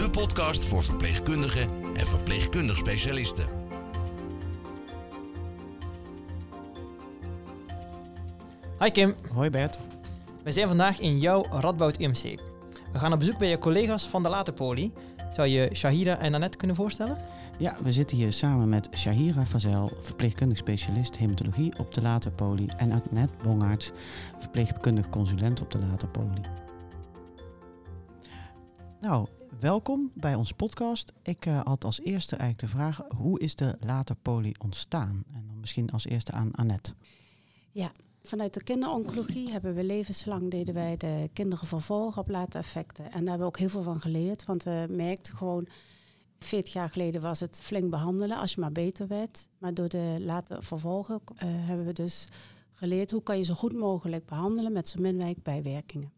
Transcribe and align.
de 0.00 0.10
podcast 0.10 0.64
voor 0.64 0.82
verpleegkundigen 0.82 1.68
en 1.94 2.06
verpleegkundig 2.06 2.76
specialisten. 2.76 3.46
Hi 8.78 8.90
Kim, 8.90 9.14
Hoi 9.32 9.50
Bert. 9.50 9.78
we 10.42 10.52
zijn 10.52 10.68
vandaag 10.68 11.00
in 11.00 11.18
jouw 11.18 11.46
Radboud 11.50 11.96
IMC. 11.96 12.40
We 12.92 12.98
gaan 12.98 13.12
op 13.12 13.18
bezoek 13.18 13.38
bij 13.38 13.48
je 13.48 13.58
collega's 13.58 14.06
van 14.06 14.22
de 14.22 14.28
Laterpoli. 14.28 14.92
Zou 15.32 15.48
je 15.48 15.70
Shahira 15.72 16.18
en 16.18 16.34
Annette 16.34 16.56
kunnen 16.56 16.76
voorstellen? 16.76 17.18
Ja, 17.58 17.76
we 17.82 17.92
zitten 17.92 18.16
hier 18.16 18.32
samen 18.32 18.68
met 18.68 18.88
Shahira 18.94 19.46
Vazel, 19.46 19.92
verpleegkundig 20.00 20.58
specialist 20.58 21.16
hematologie 21.16 21.78
op 21.78 21.94
de 21.94 22.02
Laterpoli 22.02 22.66
en 22.76 22.92
Annette 22.92 23.34
Bongaerts, 23.42 23.92
verpleegkundig 24.38 25.08
consulent 25.08 25.60
op 25.60 25.70
de 25.70 25.78
Laterpoli. 25.78 26.40
Nou, 29.00 29.26
welkom 29.60 30.10
bij 30.14 30.34
onze 30.34 30.54
podcast. 30.54 31.12
Ik 31.22 31.46
eh, 31.46 31.60
had 31.64 31.84
als 31.84 32.00
eerste 32.00 32.36
eigenlijk 32.36 32.72
de 32.72 32.78
vraag, 32.78 33.02
hoe 33.16 33.40
is 33.40 33.54
de 33.54 33.76
Laterpoli 33.80 34.54
ontstaan? 34.58 35.24
En 35.34 35.44
dan 35.46 35.60
misschien 35.60 35.90
als 35.90 36.06
eerste 36.06 36.32
aan 36.32 36.52
Annette. 36.52 36.94
Vanuit 38.22 38.54
de 38.54 38.62
kinderoncologie 38.62 39.50
hebben 39.50 39.74
we 39.74 39.84
levenslang 39.84 40.50
deden 40.50 40.74
wij 40.74 40.96
de 40.96 41.30
kinderen 41.32 41.66
vervolgen 41.66 42.22
op 42.22 42.28
late 42.28 42.58
effecten. 42.58 43.04
En 43.04 43.10
daar 43.10 43.20
hebben 43.20 43.38
we 43.38 43.44
ook 43.44 43.58
heel 43.58 43.68
veel 43.68 43.82
van 43.82 44.00
geleerd. 44.00 44.44
Want 44.44 44.62
we 44.62 44.86
merkten 44.90 45.36
gewoon, 45.36 45.68
40 46.38 46.72
jaar 46.72 46.90
geleden 46.90 47.20
was 47.20 47.40
het 47.40 47.60
flink 47.62 47.90
behandelen 47.90 48.38
als 48.38 48.54
je 48.54 48.60
maar 48.60 48.72
beter 48.72 49.06
werd. 49.06 49.48
Maar 49.58 49.74
door 49.74 49.88
de 49.88 50.16
late 50.18 50.56
vervolgen 50.62 51.20
eh, 51.36 51.48
hebben 51.48 51.86
we 51.86 51.92
dus 51.92 52.28
geleerd 52.72 53.10
hoe 53.10 53.22
kan 53.22 53.38
je 53.38 53.44
zo 53.44 53.54
goed 53.54 53.74
mogelijk 53.74 54.26
behandelen 54.26 54.72
met 54.72 54.88
zo 54.88 55.00
min 55.00 55.16
mogelijk 55.16 55.42
bijwerkingen. 55.42 56.12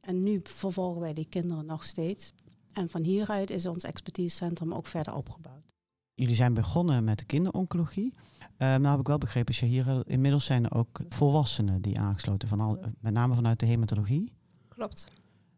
En 0.00 0.22
nu 0.22 0.40
vervolgen 0.42 1.00
wij 1.00 1.12
die 1.12 1.26
kinderen 1.28 1.66
nog 1.66 1.84
steeds. 1.84 2.32
En 2.72 2.88
van 2.88 3.02
hieruit 3.02 3.50
is 3.50 3.66
ons 3.66 3.84
expertisecentrum 3.84 4.74
ook 4.74 4.86
verder 4.86 5.14
opgebouwd. 5.14 5.72
Jullie 6.14 6.34
zijn 6.34 6.54
begonnen 6.54 7.04
met 7.04 7.18
de 7.18 7.24
kinderoncologie. 7.24 8.14
Eh 8.56 8.68
nou 8.68 8.86
heb 8.86 9.00
ik 9.00 9.06
wel 9.06 9.18
begrepen, 9.18 9.54
Shahira, 9.54 10.02
inmiddels 10.06 10.44
zijn 10.44 10.64
er 10.64 10.74
ook 10.74 11.00
volwassenen 11.08 11.82
die 11.82 11.98
aangesloten, 11.98 12.48
van 12.48 12.60
al, 12.60 12.78
met 13.00 13.12
name 13.12 13.34
vanuit 13.34 13.60
de 13.60 13.66
hematologie. 13.66 14.32
Klopt. 14.68 15.08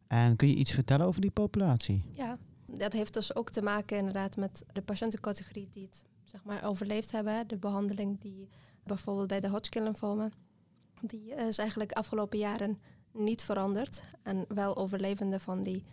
En 0.07 0.37
kun 0.37 0.49
je 0.49 0.55
iets 0.55 0.73
vertellen 0.73 1.07
over 1.07 1.21
die 1.21 1.31
populatie? 1.31 2.05
Ja, 2.13 2.39
dat 2.67 2.93
heeft 2.93 3.15
dus 3.15 3.35
ook 3.37 3.51
te 3.51 3.63
maken 3.63 3.99
inderdaad 3.99 4.37
met 4.37 4.65
de 4.73 4.83
patiëntencategorie 4.83 5.69
die 5.71 5.83
het 5.83 6.07
zeg 6.25 6.45
maar 6.45 6.65
overleefd 6.65 7.11
hebben. 7.11 7.49
De 7.49 7.57
behandeling 7.57 8.21
die 8.21 8.49
bijvoorbeeld 8.83 9.29
bij 9.29 9.41
de 9.41 9.49
Hodgkin-lymfomen, 9.49 10.33
die 11.01 11.35
is 11.35 11.59
eigenlijk 11.59 11.93
afgelopen 11.93 12.39
jaren 12.39 12.79
niet 13.13 13.43
veranderd. 13.43 14.03
En 14.23 14.45
wel 14.49 14.77
overlevenden 14.77 15.41
van 15.41 15.63
die 15.63 15.85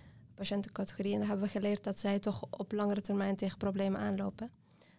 patiëntencategorie. 0.41 1.13
En 1.13 1.19
hebben 1.19 1.45
we 1.45 1.51
geleerd 1.51 1.83
dat 1.83 1.99
zij 1.99 2.19
toch 2.19 2.41
op 2.49 2.71
langere 2.71 3.01
termijn 3.01 3.35
tegen 3.35 3.57
problemen 3.57 3.99
aanlopen. 3.99 4.49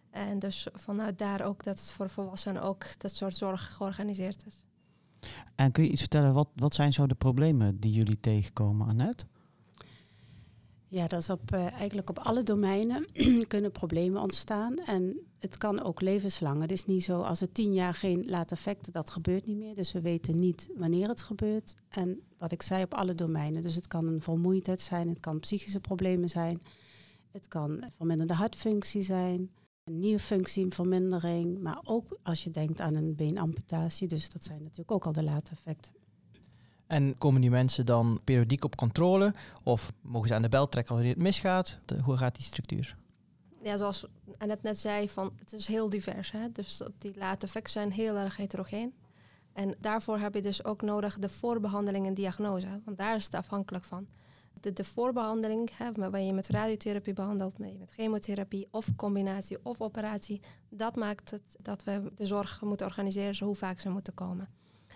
En 0.09 0.39
dus 0.39 0.67
vanuit 0.73 1.17
daar 1.17 1.41
ook 1.41 1.63
dat 1.63 1.79
het 1.79 1.91
voor 1.91 2.09
volwassenen 2.09 2.61
ook 2.61 2.85
dat 2.97 3.15
soort 3.15 3.35
zorg 3.35 3.75
georganiseerd 3.75 4.45
is. 4.45 4.63
En 5.55 5.71
kun 5.71 5.83
je 5.83 5.89
iets 5.89 6.01
vertellen, 6.01 6.33
wat, 6.33 6.49
wat 6.55 6.73
zijn 6.73 6.93
zo 6.93 7.07
de 7.07 7.15
problemen 7.15 7.79
die 7.79 7.91
jullie 7.91 8.19
tegenkomen, 8.19 8.87
Annette? 8.87 9.25
Ja, 10.93 11.07
dat 11.07 11.21
is 11.21 11.29
op, 11.29 11.51
eh, 11.51 11.73
eigenlijk 11.73 12.09
op 12.09 12.19
alle 12.19 12.43
domeinen 12.43 13.05
kunnen 13.47 13.71
problemen 13.71 14.21
ontstaan. 14.21 14.77
En 14.77 15.19
het 15.37 15.57
kan 15.57 15.83
ook 15.83 16.01
levenslang. 16.01 16.61
Het 16.61 16.71
is 16.71 16.85
niet 16.85 17.03
zo 17.03 17.21
als 17.21 17.39
het 17.39 17.53
tien 17.53 17.73
jaar 17.73 17.93
geen 17.93 18.25
laat 18.25 18.51
effecten, 18.51 18.93
dat 18.93 19.09
gebeurt 19.09 19.45
niet 19.45 19.57
meer. 19.57 19.75
Dus 19.75 19.91
we 19.91 20.01
weten 20.01 20.35
niet 20.35 20.69
wanneer 20.75 21.07
het 21.07 21.21
gebeurt. 21.21 21.75
En 21.89 22.21
wat 22.37 22.51
ik 22.51 22.61
zei, 22.61 22.83
op 22.83 22.93
alle 22.93 23.15
domeinen. 23.15 23.61
Dus 23.61 23.75
het 23.75 23.87
kan 23.87 24.07
een 24.07 24.21
vermoeidheid 24.21 24.81
zijn, 24.81 25.09
het 25.09 25.19
kan 25.19 25.39
psychische 25.39 25.79
problemen 25.79 26.29
zijn. 26.29 26.61
Het 27.31 27.47
kan 27.47 27.83
verminderde 27.95 28.33
hartfunctie 28.33 29.01
zijn, 29.01 29.51
een 29.83 29.99
nierfunctievermindering. 29.99 31.59
Maar 31.59 31.79
ook 31.83 32.17
als 32.23 32.43
je 32.43 32.51
denkt 32.51 32.79
aan 32.79 32.95
een 32.95 33.15
beenamputatie. 33.15 34.07
Dus 34.07 34.29
dat 34.29 34.43
zijn 34.43 34.63
natuurlijk 34.63 34.91
ook 34.91 35.05
al 35.05 35.11
de 35.11 35.23
late 35.23 35.51
effecten. 35.51 36.02
En 36.93 37.17
komen 37.17 37.41
die 37.41 37.49
mensen 37.49 37.85
dan 37.85 38.19
periodiek 38.23 38.63
op 38.63 38.75
controle? 38.75 39.33
Of 39.63 39.91
mogen 40.01 40.27
ze 40.27 40.33
aan 40.33 40.41
de 40.41 40.49
bel 40.49 40.69
trekken 40.69 40.93
wanneer 40.93 41.13
het 41.13 41.21
misgaat? 41.21 41.77
De- 41.85 42.01
hoe 42.01 42.17
gaat 42.17 42.35
die 42.35 42.43
structuur? 42.43 42.97
Ja, 43.61 43.77
zoals 43.77 44.05
Annette 44.37 44.67
net 44.67 44.79
zei, 44.79 45.09
van, 45.09 45.33
het 45.39 45.53
is 45.53 45.67
heel 45.67 45.89
divers. 45.89 46.31
Hè? 46.31 46.51
Dus 46.51 46.81
die 46.97 47.17
late 47.17 47.45
effecten 47.45 47.71
zijn 47.71 47.91
heel 47.91 48.15
erg 48.15 48.37
heterogeen. 48.37 48.93
En 49.53 49.75
daarvoor 49.79 50.19
heb 50.19 50.33
je 50.33 50.41
dus 50.41 50.65
ook 50.65 50.81
nodig 50.81 51.17
de 51.17 51.29
voorbehandeling 51.29 52.05
en 52.05 52.13
diagnose. 52.13 52.81
Want 52.85 52.97
daar 52.97 53.15
is 53.15 53.25
het 53.25 53.33
afhankelijk 53.33 53.83
van. 53.83 54.07
De, 54.61 54.73
de 54.73 54.83
voorbehandeling, 54.83 55.77
hè, 55.77 55.91
waar 55.91 56.21
je 56.21 56.33
met 56.33 56.47
radiotherapie 56.47 57.13
behandelt, 57.13 57.57
met 57.57 57.91
chemotherapie 57.91 58.67
of 58.71 58.95
combinatie 58.95 59.57
of 59.63 59.81
operatie, 59.81 60.41
dat 60.69 60.95
maakt 60.95 61.31
het 61.31 61.57
dat 61.61 61.83
we 61.83 62.11
de 62.15 62.25
zorg 62.25 62.61
moeten 62.61 62.85
organiseren, 62.85 63.45
hoe 63.47 63.55
vaak 63.55 63.79
ze 63.79 63.89
moeten 63.89 64.13
komen. 64.13 64.49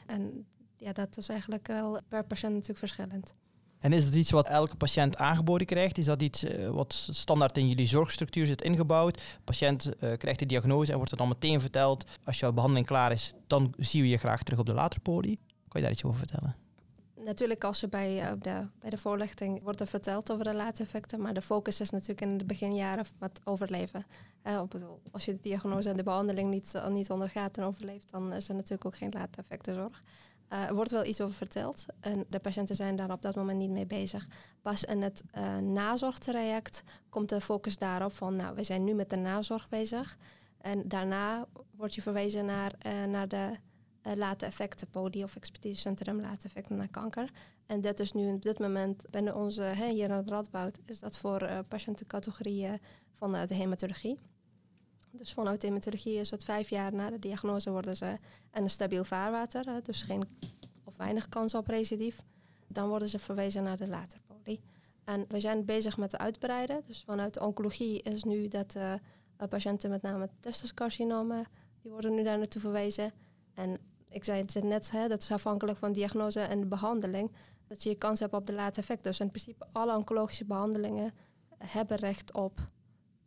En 0.05 0.45
ja, 0.77 0.91
dat 0.93 1.17
is 1.17 1.29
eigenlijk 1.29 1.67
wel 1.67 1.99
per 2.07 2.23
patiënt 2.23 2.51
natuurlijk 2.51 2.79
verschillend. 2.79 3.33
En 3.79 3.93
is 3.93 4.05
dat 4.05 4.13
iets 4.13 4.31
wat 4.31 4.47
elke 4.47 4.75
patiënt 4.75 5.17
aangeboden 5.17 5.67
krijgt? 5.67 5.97
Is 5.97 6.05
dat 6.05 6.21
iets 6.21 6.43
eh, 6.43 6.69
wat 6.69 6.93
standaard 7.11 7.57
in 7.57 7.67
jullie 7.67 7.87
zorgstructuur 7.87 8.45
zit 8.45 8.61
ingebouwd? 8.61 9.15
De 9.15 9.21
patiënt 9.43 9.95
eh, 9.95 10.13
krijgt 10.17 10.39
de 10.39 10.45
diagnose 10.45 10.91
en 10.91 10.97
wordt 10.97 11.11
er 11.11 11.17
dan 11.17 11.27
meteen 11.27 11.61
verteld... 11.61 12.05
als 12.23 12.39
jouw 12.39 12.51
behandeling 12.51 12.87
klaar 12.87 13.11
is, 13.11 13.33
dan 13.47 13.73
zien 13.77 14.01
we 14.01 14.07
je 14.07 14.17
graag 14.17 14.43
terug 14.43 14.59
op 14.59 14.65
de 14.65 14.73
laterpoli. 14.73 15.37
Kan 15.67 15.81
je 15.81 15.81
daar 15.81 15.91
iets 15.91 16.03
over 16.03 16.17
vertellen? 16.17 16.55
Natuurlijk, 17.23 17.63
als 17.63 17.79
je 17.79 17.87
bij, 17.87 18.21
eh, 18.21 18.31
de, 18.39 18.67
bij 18.79 18.89
de 18.89 18.97
voorlichting 18.97 19.63
wordt 19.63 19.79
er 19.79 19.87
verteld 19.87 20.31
over 20.31 20.43
de 20.43 20.53
late 20.53 20.83
effecten, 20.83 21.21
maar 21.21 21.33
de 21.33 21.41
focus 21.41 21.79
is 21.79 21.89
natuurlijk 21.89 22.21
in 22.21 22.37
de 22.37 22.45
beginjaren 22.45 23.05
met 23.19 23.39
overleven. 23.43 24.05
Eh, 24.41 24.59
op, 24.61 24.99
als 25.11 25.25
je 25.25 25.31
de 25.31 25.41
diagnose 25.41 25.89
en 25.89 25.97
de 25.97 26.03
behandeling 26.03 26.49
niet, 26.49 26.81
niet 26.89 27.09
ondergaat 27.09 27.57
en 27.57 27.63
overleeft, 27.63 28.11
dan 28.11 28.33
is 28.33 28.49
er 28.49 28.55
natuurlijk 28.55 28.85
ook 28.85 28.95
geen 28.95 29.11
late 29.13 29.37
effectenzorg. 29.37 30.03
Eh 30.47 30.67
er 30.67 30.75
wordt 30.75 30.91
wel 30.91 31.05
iets 31.05 31.21
over 31.21 31.35
verteld 31.35 31.85
en 31.99 32.25
de 32.29 32.39
patiënten 32.39 32.75
zijn 32.75 32.95
daar 32.95 33.11
op 33.11 33.21
dat 33.21 33.35
moment 33.35 33.57
niet 33.57 33.69
mee 33.69 33.85
bezig. 33.85 34.27
Pas 34.61 34.83
in 34.83 35.01
het 35.01 35.23
eh, 35.31 35.57
nazorgtraject 35.57 36.83
komt 37.09 37.29
de 37.29 37.41
focus 37.41 37.77
daarop 37.77 38.13
van, 38.13 38.35
nou, 38.35 38.55
we 38.55 38.63
zijn 38.63 38.83
nu 38.83 38.93
met 38.93 39.09
de 39.09 39.15
nazorg 39.15 39.69
bezig. 39.69 40.17
En 40.57 40.87
daarna 40.87 41.47
word 41.75 41.95
je 41.95 42.01
verwezen 42.01 42.45
naar, 42.45 42.73
eh, 42.79 43.03
naar 43.03 43.27
de 43.27 43.51
late 44.15 44.45
effecten, 44.45 44.89
poli 44.89 45.23
of 45.23 45.35
expertisecentrum 45.35 46.21
late 46.21 46.45
effecten 46.45 46.75
naar 46.75 46.87
kanker. 46.87 47.31
En 47.65 47.81
dat 47.81 47.99
is 47.99 48.11
nu 48.11 48.33
op 48.33 48.41
dit 48.41 48.59
moment 48.59 49.03
binnen 49.09 49.35
onze, 49.35 49.61
hè, 49.61 49.89
hier 49.89 50.09
aan 50.11 50.17
het 50.17 50.29
Radboud, 50.29 50.79
is 50.85 50.99
dat 50.99 51.17
voor 51.17 51.63
patiëntencategorieën 51.67 52.79
van 53.13 53.31
de 53.31 53.55
hematologie. 53.55 54.19
Dus 55.17 55.33
vanuit 55.33 55.61
de 55.61 55.67
hematologie 55.67 56.19
is 56.19 56.31
het 56.31 56.43
vijf 56.43 56.69
jaar 56.69 56.93
na 56.93 57.09
de 57.09 57.19
diagnose 57.19 57.71
worden 57.71 57.95
ze 57.95 58.17
en 58.51 58.63
een 58.63 58.69
stabiel 58.69 59.03
vaarwater, 59.03 59.83
dus 59.83 60.01
geen 60.01 60.23
of 60.83 60.97
weinig 60.97 61.29
kans 61.29 61.53
op 61.53 61.67
recidief. 61.67 62.21
Dan 62.67 62.89
worden 62.89 63.09
ze 63.09 63.19
verwezen 63.19 63.63
naar 63.63 63.77
de 63.77 63.87
later 63.87 64.19
poli. 64.27 64.61
En 65.03 65.25
we 65.27 65.39
zijn 65.39 65.65
bezig 65.65 65.97
met 65.97 66.11
het 66.11 66.21
uitbreiden. 66.21 66.81
Dus 66.85 67.03
vanuit 67.03 67.33
de 67.33 67.39
oncologie 67.45 68.01
is 68.01 68.23
nu 68.23 68.47
dat 68.47 68.75
eh, 68.75 68.93
eh, 68.93 68.99
patiënten 69.49 69.89
met 69.89 70.01
name 70.01 70.29
testiscarcinomen, 70.39 71.45
die 71.81 71.91
worden 71.91 72.13
nu 72.13 72.23
daar 72.23 72.37
naartoe 72.37 72.61
verwezen. 72.61 73.11
En 73.53 73.77
ik 74.09 74.23
zei 74.23 74.41
het 74.41 74.63
net, 74.63 74.91
hè, 74.91 75.07
dat 75.07 75.21
is 75.21 75.31
afhankelijk 75.31 75.77
van 75.77 75.91
diagnose 75.91 76.39
en 76.39 76.59
de 76.59 76.65
behandeling, 76.65 77.31
dat 77.67 77.83
je 77.83 77.95
kans 77.95 78.19
hebt 78.19 78.33
op 78.33 78.47
de 78.47 78.53
late 78.53 78.79
effect. 78.79 79.03
Dus 79.03 79.19
in 79.19 79.29
principe 79.29 79.65
alle 79.71 79.95
oncologische 79.95 80.45
behandelingen 80.45 81.13
hebben 81.57 81.97
recht 81.97 82.33
op 82.33 82.69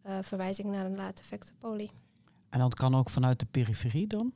eh, 0.02 0.18
verwijzing 0.22 0.70
naar 0.70 0.84
een 0.84 0.98
effect 0.98 1.52
poli. 1.58 1.90
En 2.48 2.58
dat 2.58 2.74
kan 2.74 2.94
ook 2.94 3.10
vanuit 3.10 3.38
de 3.38 3.46
periferie 3.50 4.06
dan? 4.06 4.32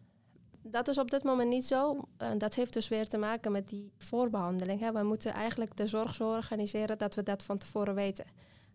Dat 0.63 0.89
is 0.89 0.99
op 0.99 1.11
dit 1.11 1.23
moment 1.23 1.49
niet 1.49 1.67
zo. 1.67 2.09
En 2.17 2.39
dat 2.39 2.55
heeft 2.55 2.73
dus 2.73 2.89
weer 2.89 3.09
te 3.09 3.19
maken 3.19 3.53
met 3.53 3.69
die 3.69 3.93
voorbehandeling. 3.99 4.81
Hè. 4.81 4.93
We 4.93 5.03
moeten 5.03 5.33
eigenlijk 5.33 5.77
de 5.77 5.87
zorg 5.87 6.15
zo 6.15 6.29
organiseren 6.29 6.99
dat 6.99 7.15
we 7.15 7.23
dat 7.23 7.43
van 7.43 7.59
tevoren 7.59 7.95
weten. 7.95 8.25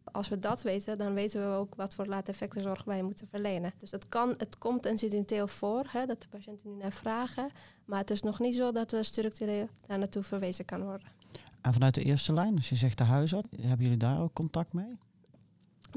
Als 0.03 0.29
we 0.29 0.39
dat 0.39 0.61
weten, 0.61 0.97
dan 0.97 1.13
weten 1.13 1.49
we 1.49 1.55
ook 1.55 1.75
wat 1.75 1.95
voor 1.95 2.05
late 2.05 2.31
effectenzorg 2.31 2.83
wij 2.83 3.01
moeten 3.01 3.27
verlenen. 3.27 3.71
Dus 3.77 3.91
het, 3.91 4.09
kan, 4.09 4.33
het 4.37 4.57
komt 4.57 4.85
incidenteel 4.85 5.47
voor 5.47 5.85
hè, 5.87 6.05
dat 6.05 6.21
de 6.21 6.27
patiënten 6.27 6.69
nu 6.69 6.75
naar 6.75 6.91
vragen. 6.91 7.49
Maar 7.85 7.99
het 7.99 8.11
is 8.11 8.21
nog 8.21 8.39
niet 8.39 8.55
zo 8.55 8.71
dat 8.71 8.91
we 8.91 9.03
structureel 9.03 9.67
daar 9.87 9.99
naartoe 9.99 10.23
verwezen 10.23 10.65
kan 10.65 10.83
worden. 10.83 11.07
En 11.61 11.73
vanuit 11.73 11.95
de 11.95 12.03
eerste 12.03 12.33
lijn, 12.33 12.55
als 12.55 12.69
je 12.69 12.75
zegt 12.75 12.97
de 12.97 13.03
huisarts, 13.03 13.47
hebben 13.61 13.83
jullie 13.83 13.97
daar 13.97 14.21
ook 14.21 14.33
contact 14.33 14.73
mee? 14.73 14.97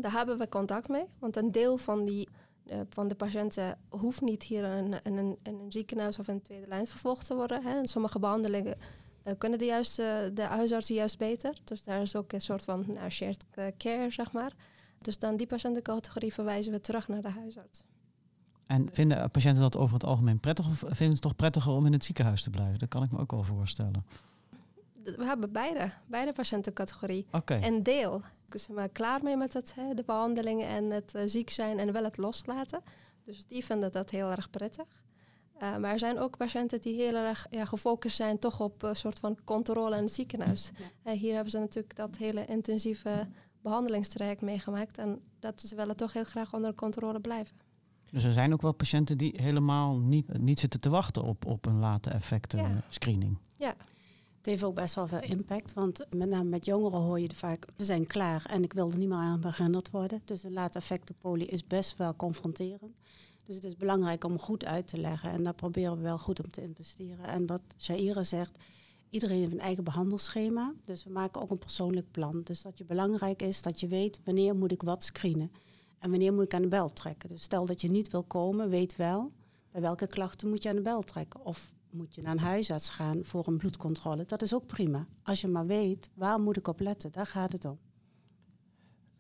Daar 0.01 0.13
hebben 0.13 0.39
we 0.39 0.49
contact 0.49 0.89
mee, 0.89 1.05
want 1.19 1.37
een 1.37 1.53
deel 1.53 1.77
van, 1.77 2.05
die, 2.05 2.29
uh, 2.67 2.81
van 2.89 3.09
de 3.09 3.15
patiënten 3.15 3.79
hoeft 3.89 4.21
niet 4.21 4.43
hier 4.43 4.65
in, 4.65 4.95
een, 5.03 5.39
een 5.43 5.65
ziekenhuis 5.69 6.19
of 6.19 6.29
in 6.29 6.35
een 6.35 6.43
tweede 6.43 6.67
lijn 6.67 6.87
vervolgd 6.87 7.27
te 7.27 7.35
worden. 7.35 7.63
Hè. 7.63 7.79
En 7.79 7.89
sommige 7.89 8.19
behandelingen 8.19 8.77
uh, 9.25 9.33
kunnen 9.39 9.59
de, 9.59 9.65
juiste, 9.65 10.31
de 10.35 10.43
huisartsen 10.43 10.95
juist 10.95 11.19
beter. 11.19 11.59
Dus 11.65 11.85
daar 11.85 12.01
is 12.01 12.17
ook 12.17 12.33
een 12.33 12.41
soort 12.41 12.65
van 12.65 12.85
nou, 12.87 13.11
shared 13.11 13.45
care, 13.77 14.11
zeg 14.11 14.33
maar. 14.33 14.53
Dus 15.01 15.19
dan 15.19 15.37
die 15.37 15.47
patiëntencategorie 15.47 16.33
verwijzen 16.33 16.73
we 16.73 16.81
terug 16.81 17.09
naar 17.09 17.23
de 17.23 17.31
huisarts. 17.31 17.85
En 18.67 18.89
vinden 18.93 19.31
patiënten 19.31 19.63
dat 19.63 19.77
over 19.77 19.95
het 19.95 20.05
algemeen 20.05 20.41
prettig 20.41 20.67
of 20.67 20.79
vinden 20.79 20.97
ze 20.97 21.05
het 21.05 21.21
toch 21.21 21.37
prettiger 21.37 21.73
om 21.73 21.87
in 21.87 21.93
het 21.93 22.05
ziekenhuis 22.05 22.43
te 22.43 22.51
blijven? 22.51 22.79
Dat 22.79 22.89
kan 22.89 23.03
ik 23.03 23.11
me 23.11 23.19
ook 23.19 23.31
wel 23.31 23.43
voorstellen. 23.43 24.05
We 25.05 25.25
hebben 25.25 25.53
beide, 25.53 25.91
beide 26.07 26.33
patiëntencategorie. 26.33 27.27
Oké. 27.33 27.55
En 27.55 27.83
deel. 27.83 28.23
Dus 28.49 28.67
we 28.67 28.75
zijn 28.75 28.93
klaar 28.93 29.23
mee 29.23 29.37
met 29.37 29.53
het, 29.53 29.75
hè, 29.75 29.95
de 29.95 30.03
behandelingen 30.03 30.69
en 30.69 30.91
het 30.91 31.13
uh, 31.17 31.23
ziek 31.27 31.51
zijn 31.51 31.79
en 31.79 31.93
wel 31.93 32.05
het 32.05 32.17
loslaten. 32.17 32.83
Dus 33.25 33.47
die 33.47 33.65
vinden 33.65 33.93
dat 33.93 34.11
heel 34.11 34.31
erg 34.31 34.51
prettig. 34.51 35.03
Uh, 35.63 35.77
maar 35.77 35.93
er 35.93 35.99
zijn 35.99 36.19
ook 36.19 36.37
patiënten 36.37 36.81
die 36.81 36.95
heel 36.95 37.15
erg 37.15 37.47
ja, 37.51 37.65
gefocust 37.65 38.17
zijn 38.17 38.39
toch 38.39 38.61
op 38.61 38.83
een 38.83 38.97
soort 38.97 39.19
van 39.19 39.39
controle 39.45 39.97
in 39.97 40.05
het 40.05 40.15
ziekenhuis. 40.15 40.71
Ja. 41.05 41.13
Uh, 41.13 41.19
hier 41.19 41.35
hebben 41.35 41.51
ze 41.51 41.59
natuurlijk 41.59 41.97
dat 41.97 42.17
hele 42.17 42.45
intensieve 42.45 43.29
behandelingstraject 43.61 44.41
meegemaakt. 44.41 44.99
En 44.99 45.21
dat 45.41 45.61
ze 45.61 45.75
willen 45.75 45.97
toch 45.97 46.13
heel 46.13 46.25
graag 46.25 46.55
onder 46.55 46.75
controle 46.75 47.21
blijven. 47.21 47.57
Dus 48.11 48.25
er 48.25 48.33
zijn 48.33 48.53
ook 48.53 48.63
wel 48.63 48.73
patiënten 48.73 49.19
die 49.19 49.35
helemaal 49.43 49.99
niet, 49.99 50.39
niet 50.39 50.61
zitten 50.61 50.81
te 50.81 50.89
wachten 50.89 51.23
op, 51.23 51.47
op 51.47 51.67
een 51.67 51.79
late 51.79 52.11
effecten 52.11 52.59
Ja. 52.59 52.83
screening. 52.89 53.39
Ja, 53.57 53.75
Het 54.43 54.51
heeft 54.51 54.65
ook 54.65 54.75
best 54.75 54.95
wel 54.95 55.07
veel 55.07 55.23
impact, 55.23 55.73
want 55.73 56.07
met 56.11 56.29
name 56.29 56.49
met 56.49 56.65
jongeren 56.65 57.01
hoor 57.01 57.21
je 57.21 57.29
vaak, 57.35 57.67
we 57.77 57.85
zijn 57.85 58.07
klaar 58.07 58.45
en 58.47 58.63
ik 58.63 58.73
wil 58.73 58.91
er 58.91 58.99
niet 58.99 59.09
meer 59.09 59.19
aan 59.19 59.41
begrendeld 59.41 59.91
worden. 59.91 60.23
Dus 60.25 60.43
een 60.43 60.53
late 60.53 60.79
effectenpolie 60.79 61.47
is 61.47 61.67
best 61.67 61.97
wel 61.97 62.17
confronterend. 62.17 62.97
Dus 63.47 63.55
het 63.55 63.65
is 63.65 63.77
belangrijk 63.77 64.25
om 64.25 64.39
goed 64.39 64.65
uit 64.65 64.87
te 64.87 64.99
leggen 64.99 65.31
en 65.31 65.43
daar 65.43 65.55
proberen 65.55 65.97
we 65.97 66.03
wel 66.03 66.19
goed 66.19 66.45
om 66.45 66.51
te 66.51 66.63
investeren. 66.63 67.25
En 67.25 67.47
wat 67.47 67.63
Shaira 67.79 68.23
zegt, 68.23 68.59
iedereen 69.11 69.39
heeft 69.39 69.53
een 69.53 69.61
eigen 69.61 69.85
behandelschema, 69.85 70.75
dus 70.85 71.05
we 71.05 71.11
maken 71.11 71.41
ook 71.41 71.51
een 71.51 71.59
persoonlijk 71.59 72.11
plan. 72.11 72.41
Dus 72.45 72.63
dat 72.63 72.79
je 72.79 72.85
belangrijk 72.85 73.43
is 73.43 73.63
dat 73.63 73.81
je 73.81 73.87
weet 73.87 74.21
wanneer 74.25 74.57
moet 74.57 74.73
ik 74.73 74.83
wat 74.83 75.05
screenen 75.05 75.51
en 75.99 76.11
wanneer 76.11 76.33
moet 76.33 76.45
ik 76.45 76.55
aan 76.55 76.63
de 76.63 76.69
bel 76.69 76.93
trekken. 76.93 77.29
Dus 77.29 77.43
stel 77.43 77.67
dat 77.67 77.81
je 77.81 77.91
niet 77.91 78.11
wil 78.11 78.23
komen, 78.23 78.69
weet 78.69 78.97
wel 78.97 79.33
bij 79.71 79.81
welke 79.81 80.07
klachten 80.07 80.49
moet 80.49 80.63
je 80.63 80.69
aan 80.69 80.77
de 80.77 80.83
bel 80.83 81.03
trekken. 81.03 81.45
Of 81.45 81.71
moet 81.93 82.15
je 82.15 82.23
naar 82.23 82.33
een 82.33 82.39
huisarts 82.39 82.91
gaan 82.91 83.25
voor 83.25 83.47
een 83.47 83.57
bloedcontrole. 83.57 84.25
Dat 84.25 84.43
is 84.43 84.55
ook 84.55 84.67
prima. 84.67 85.07
Als 85.23 85.41
je 85.41 85.49
maar 85.49 85.67
weet, 85.67 86.11
waar 86.15 86.41
moet 86.41 86.57
ik 86.57 86.69
op 86.69 86.81
letten? 86.81 87.13
Daar 87.13 87.27
gaat 87.27 87.53
het 87.53 87.65
om. 87.65 87.79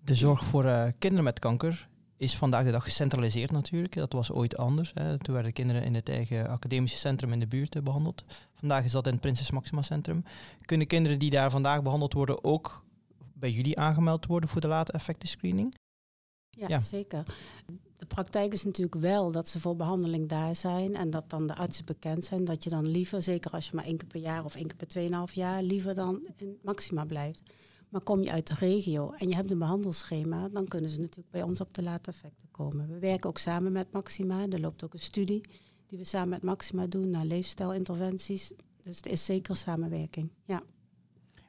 De 0.04 0.14
zorg 0.14 0.44
voor 0.44 0.64
uh, 0.64 0.88
kinderen 0.98 1.24
met 1.24 1.38
kanker 1.38 1.88
is 2.16 2.36
vandaag 2.36 2.64
de 2.64 2.70
dag 2.70 2.84
gecentraliseerd 2.84 3.50
natuurlijk. 3.50 3.94
Dat 3.94 4.12
was 4.12 4.30
ooit 4.30 4.56
anders. 4.56 4.90
Hè. 4.94 5.18
Toen 5.18 5.34
werden 5.34 5.52
kinderen 5.52 5.82
in 5.82 5.94
het 5.94 6.08
eigen 6.08 6.48
academische 6.48 6.98
centrum 6.98 7.32
in 7.32 7.40
de 7.40 7.46
buurt 7.46 7.74
uh, 7.74 7.82
behandeld. 7.82 8.24
Vandaag 8.54 8.84
is 8.84 8.92
dat 8.92 9.06
in 9.06 9.12
het 9.12 9.20
Prinses 9.20 9.50
Maxima 9.50 9.82
Centrum. 9.82 10.24
Kunnen 10.60 10.86
kinderen 10.86 11.18
die 11.18 11.30
daar 11.30 11.50
vandaag 11.50 11.82
behandeld 11.82 12.12
worden 12.12 12.44
ook 12.44 12.84
bij 13.34 13.50
jullie 13.50 13.78
aangemeld 13.78 14.26
worden 14.26 14.48
voor 14.48 14.60
de 14.60 14.68
late 14.68 14.92
effecten 14.92 15.28
screening? 15.28 15.74
Ja, 16.58 16.68
Ja. 16.68 16.80
zeker. 16.80 17.22
De 17.96 18.06
praktijk 18.06 18.52
is 18.52 18.64
natuurlijk 18.64 18.94
wel 19.00 19.30
dat 19.32 19.48
ze 19.48 19.60
voor 19.60 19.76
behandeling 19.76 20.28
daar 20.28 20.56
zijn 20.56 20.94
en 20.96 21.10
dat 21.10 21.30
dan 21.30 21.46
de 21.46 21.54
artsen 21.56 21.84
bekend 21.84 22.24
zijn. 22.24 22.44
Dat 22.44 22.64
je 22.64 22.70
dan 22.70 22.86
liever, 22.86 23.22
zeker 23.22 23.50
als 23.50 23.66
je 23.66 23.76
maar 23.76 23.84
één 23.84 23.96
keer 23.96 24.08
per 24.08 24.20
jaar 24.20 24.44
of 24.44 24.54
één 24.54 24.66
keer 24.66 24.76
per 24.76 24.86
tweeënhalf 24.86 25.32
jaar, 25.32 25.62
liever 25.62 25.94
dan 25.94 26.20
in 26.36 26.58
Maxima 26.62 27.04
blijft. 27.04 27.42
Maar 27.88 28.00
kom 28.00 28.22
je 28.22 28.30
uit 28.30 28.46
de 28.46 28.54
regio 28.54 29.10
en 29.10 29.28
je 29.28 29.34
hebt 29.34 29.50
een 29.50 29.58
behandelschema, 29.58 30.48
dan 30.48 30.68
kunnen 30.68 30.90
ze 30.90 31.00
natuurlijk 31.00 31.30
bij 31.30 31.42
ons 31.42 31.60
op 31.60 31.74
de 31.74 31.82
late 31.82 32.10
effecten 32.10 32.48
komen. 32.50 32.88
We 32.88 32.98
werken 32.98 33.28
ook 33.28 33.38
samen 33.38 33.72
met 33.72 33.92
Maxima. 33.92 34.46
Er 34.48 34.60
loopt 34.60 34.84
ook 34.84 34.92
een 34.92 34.98
studie 34.98 35.40
die 35.86 35.98
we 35.98 36.04
samen 36.04 36.28
met 36.28 36.42
Maxima 36.42 36.86
doen 36.86 37.10
naar 37.10 37.24
leefstijlinterventies. 37.24 38.52
Dus 38.82 38.96
het 38.96 39.06
is 39.06 39.24
zeker 39.24 39.56
samenwerking. 39.56 40.30
Ja. 40.44 40.62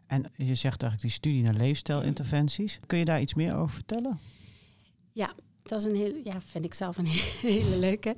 En 0.07 0.21
je 0.35 0.55
zegt 0.55 0.81
eigenlijk 0.81 1.01
die 1.01 1.09
studie 1.11 1.43
naar 1.43 1.53
leefstijlinterventies. 1.53 2.79
Kun 2.87 2.97
je 2.97 3.05
daar 3.05 3.21
iets 3.21 3.33
meer 3.33 3.55
over 3.55 3.75
vertellen? 3.75 4.19
Dat 5.63 5.79
is 5.79 5.85
een 5.85 5.95
heel, 5.95 6.15
ja, 6.23 6.41
vind 6.41 6.65
ik 6.65 6.73
zelf 6.73 6.97
een 6.97 7.05
hele 7.51 7.77
leuke. 7.77 8.15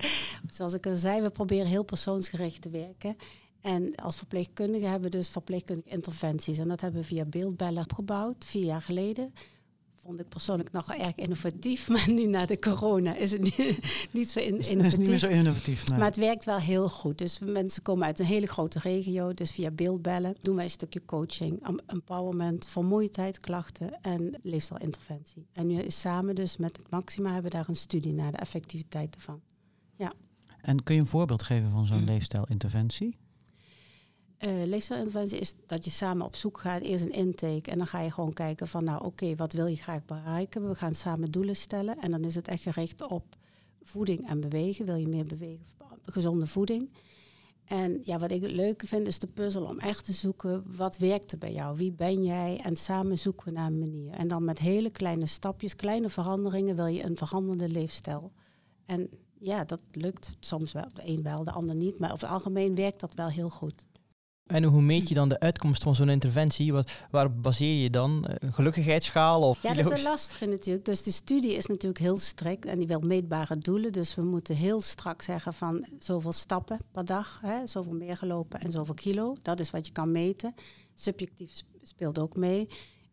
Zoals 0.50 0.74
ik 0.74 0.86
al 0.86 0.96
zei, 0.96 1.22
we 1.22 1.30
proberen 1.30 1.68
heel 1.68 1.84
persoonsgericht 1.84 2.62
te 2.62 2.70
werken. 2.70 3.18
En 3.62 3.96
als 3.96 4.16
verpleegkundige 4.16 4.86
hebben 4.86 5.12
we 5.12 5.18
dus 5.18 5.30
verpleegkundige 5.30 5.90
interventies. 5.90 6.58
En 6.58 6.68
dat 6.68 6.82
hebben 6.82 7.02
we 7.02 7.08
via 7.08 7.26
beeldbellen 7.26 7.84
opgebouwd, 7.84 8.46
vier 8.46 8.66
jaar 8.66 8.82
geleden. 8.82 9.34
Vond 10.06 10.20
ik 10.20 10.30
persoonlijk 10.30 10.72
nog 10.72 10.92
erg 10.94 11.16
innovatief. 11.16 11.88
Maar 11.90 12.10
nu 12.10 12.26
na 12.28 12.46
de 12.46 12.60
corona 12.60 13.16
is 13.16 13.32
het 13.32 13.42
niet, 13.42 13.80
niet 14.12 14.30
zo 14.32 14.40
in, 14.40 14.52
Dat 14.52 14.60
is 14.60 14.68
innovatief. 14.70 15.00
niet 15.00 15.08
meer 15.10 15.18
zo 15.18 15.28
innovatief. 15.28 15.86
nee. 15.88 15.98
Maar 15.98 16.08
het 16.08 16.16
werkt 16.16 16.44
wel 16.46 16.58
heel 16.60 16.90
goed. 16.90 17.18
Dus 17.18 17.40
mensen 17.40 17.82
komen 17.84 18.06
uit 18.06 18.20
een 18.20 18.26
hele 18.26 18.46
grote 18.46 18.80
regio. 18.80 19.34
Dus 19.34 19.52
via 19.52 19.72
beeldbellen 19.72 20.36
doen 20.42 20.56
wij 20.56 20.64
een 20.64 20.70
stukje 20.70 21.06
coaching, 21.06 21.68
em- 21.68 21.80
empowerment, 21.88 22.66
vermoeidheid, 22.68 23.40
klachten 23.40 24.02
en 24.02 24.40
leefstijlinterventie. 24.44 25.48
En 25.54 25.68
nu 25.68 25.80
is 25.80 26.00
samen 26.00 26.36
dus 26.36 26.58
met 26.58 26.78
het 26.78 26.90
Maxima 26.92 27.34
hebben 27.34 27.52
we 27.52 27.58
daar 27.58 27.70
een 27.70 27.76
studie 27.76 28.14
naar 28.14 28.32
de 28.32 28.38
effectiviteit 28.38 29.16
ervan. 29.16 29.42
En 30.62 30.84
kun 30.84 30.96
je 30.96 31.02
een 31.02 31.08
voorbeeld 31.08 31.44
geven 31.44 31.70
van 31.70 31.80
Mm. 31.80 31.86
zo'n 31.86 32.04
leefstijlinterventie? 32.04 33.18
Eh 34.46 34.66
leefstijlinterventie 34.66 35.40
is 35.40 35.54
dat 35.66 35.86
je 35.86 35.92
samen 35.92 36.26
op 36.26 36.36
zoek 36.36 36.58
gaat, 36.58 36.82
eerst 36.82 37.04
een 37.04 37.12
intake. 37.12 37.72
En 37.72 37.78
dan 37.78 37.88
ga 37.88 38.02
je 38.02 38.12
gewoon 38.12 38.34
kijken 38.34 38.68
van, 38.68 38.84
nou 38.84 39.06
oké, 39.06 39.36
wat 39.36 39.54
wil 39.54 39.66
je 39.66 39.76
graag 39.76 40.06
bereiken? 40.06 40.68
We 40.68 40.76
gaan 40.76 40.94
samen 40.94 41.32
doelen 41.32 41.56
stellen. 41.56 42.00
En 42.00 42.12
dan 42.12 42.24
is 42.24 42.36
het 42.36 42.48
echt 42.48 42.62
gericht 42.62 43.08
op 43.08 43.24
voeding 43.84 44.30
en 44.30 44.40
bewegen. 44.40 44.86
Wil 44.86 44.96
je 44.96 45.08
meer 45.08 45.26
bewegen? 45.26 45.66
Gezonde 46.06 46.48
voeding. 46.48 46.90
En 47.66 48.02
ja, 48.04 48.20
wat 48.20 48.32
ik 48.32 48.42
het 48.42 48.52
leuke 48.52 48.88
vind 48.88 49.08
is 49.08 49.20
de 49.20 49.28
puzzel 49.28 49.66
om 49.66 49.80
echt 49.80 50.06
te 50.06 50.14
zoeken, 50.14 50.64
wat 50.76 50.98
werkt 50.98 51.32
er 51.32 51.38
bij 51.38 51.54
jou? 51.54 51.78
Wie 51.78 51.92
ben 51.92 52.24
jij? 52.24 52.60
En 52.64 52.76
samen 52.76 53.18
zoeken 53.18 53.46
we 53.46 53.52
naar 53.52 53.68
een 53.68 53.80
manier. 53.80 54.12
En 54.12 54.28
dan 54.28 54.44
met 54.44 54.60
hele 54.60 54.92
kleine 54.92 55.26
stapjes, 55.26 55.76
kleine 55.76 56.10
veranderingen, 56.10 56.76
wil 56.76 56.86
je 56.86 57.04
een 57.04 57.18
veranderende 57.18 57.70
leefstijl. 57.70 58.32
En 58.86 59.10
ja, 59.40 59.64
dat 59.64 59.80
lukt 59.92 60.36
soms 60.40 60.72
wel. 60.72 60.88
De 60.94 61.08
een 61.08 61.24
wel, 61.24 61.44
de 61.44 61.52
ander 61.52 61.76
niet. 61.76 62.00
Maar 62.00 62.12
over 62.12 62.28
het 62.28 62.36
algemeen 62.36 62.76
werkt 62.76 63.00
dat 63.00 63.14
wel 63.14 63.30
heel 63.30 63.50
goed. 63.50 63.86
En 64.46 64.64
hoe 64.64 64.82
meet 64.82 65.10
je 65.10 65.14
dan 65.16 65.30
de 65.30 65.40
uitkomst 65.40 65.84
van 65.84 65.96
zo'n 65.96 66.10
interventie? 66.10 66.74
Wat, 66.74 66.92
waarop 67.12 67.42
baseer 67.42 67.82
je 67.84 67.90
dan? 67.90 68.26
Eh, 68.26 68.54
Gelukkigheidschaal 68.54 69.42
of 69.42 69.62
Ja, 69.62 69.74
dat 69.74 69.92
is 69.92 69.98
een 69.98 70.10
lastige 70.10 70.46
natuurlijk. 70.46 70.86
Dus 70.86 71.04
de 71.04 71.12
studie 71.12 71.54
is 71.56 71.66
natuurlijk 71.66 72.00
heel 72.00 72.18
strikt 72.20 72.66
en 72.66 72.78
die 72.78 72.88
wil 72.88 73.00
meetbare 73.00 73.58
doelen. 73.58 73.92
Dus 73.92 74.16
we 74.16 74.22
moeten 74.22 74.56
heel 74.56 74.82
strak 74.82 75.22
zeggen 75.22 75.54
van 75.54 75.86
zoveel 76.00 76.32
stappen 76.32 76.78
per 76.92 77.06
dag, 77.06 77.40
hè, 77.42 77.68
zoveel 77.68 77.94
meer 77.96 78.18
gelopen 78.18 78.60
en 78.60 78.72
zoveel 78.72 78.94
kilo. 78.94 79.36
Dat 79.42 79.60
is 79.60 79.72
wat 79.72 79.86
je 79.86 79.92
kan 79.92 80.12
meten. 80.12 80.54
Subjectief 80.94 81.52
sp- 81.56 81.66
speelt 81.84 82.20
ook 82.20 82.36
mee. 82.36 82.68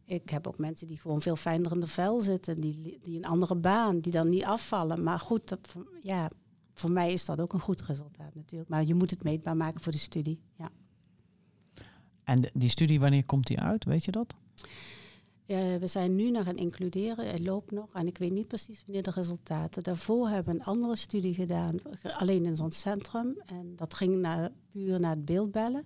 Ik 0.05 0.29
heb 0.31 0.47
ook 0.47 0.59
mensen 0.59 0.87
die 0.87 1.01
gewoon 1.01 1.23
veel 1.23 1.37
fijner 1.37 1.73
in 1.73 1.81
de 1.81 1.87
vel 1.87 2.21
zitten, 2.21 2.57
die, 2.61 2.99
die 3.03 3.17
een 3.17 3.27
andere 3.27 3.55
baan, 3.57 4.01
die 4.01 4.13
dan 4.13 4.29
niet 4.29 4.45
afvallen. 4.45 5.03
Maar 5.03 5.19
goed, 5.19 5.49
dat, 5.49 5.75
ja, 6.03 6.31
voor 6.75 6.91
mij 6.91 7.13
is 7.13 7.25
dat 7.25 7.41
ook 7.41 7.53
een 7.53 7.61
goed 7.61 7.83
resultaat 7.83 8.35
natuurlijk. 8.35 8.71
Maar 8.71 8.85
je 8.85 8.95
moet 8.95 9.11
het 9.11 9.25
meetbaar 9.25 9.57
maken 9.57 9.83
voor 9.83 9.93
de 9.93 9.99
studie. 9.99 10.41
Ja. 10.59 10.69
En 12.25 12.51
die 12.55 12.69
studie, 12.69 13.01
wanneer 13.01 13.25
komt 13.25 13.47
die 13.47 13.61
uit? 13.61 13.85
Weet 13.85 14.05
je 14.05 14.11
dat? 14.11 14.35
We 15.81 15.87
zijn 15.87 16.17
nu 16.17 16.37
aan 16.37 16.47
het 16.47 16.57
includeren. 16.57 17.27
Hij 17.27 17.39
loopt 17.39 17.71
nog 17.71 17.93
en 17.93 18.07
ik 18.07 18.19
weet 18.19 18.33
niet 18.33 18.47
precies 18.49 18.83
wanneer 18.87 19.03
de 19.03 19.11
resultaten. 19.11 19.83
Daarvoor 19.83 20.29
hebben 20.29 20.53
we 20.55 20.61
een 20.61 20.67
andere 20.67 20.97
studie 20.97 21.35
gedaan, 21.35 21.79
ge- 21.91 22.15
alleen 22.19 22.45
in 22.45 22.57
zo'n 22.57 22.73
centrum. 22.73 23.37
En 23.47 23.73
dat 23.77 23.95
ging 23.95 24.17
naar, 24.17 24.51
puur 24.71 25.01
naar 25.01 25.11
het 25.11 25.25
beeldbellen. 25.25 25.85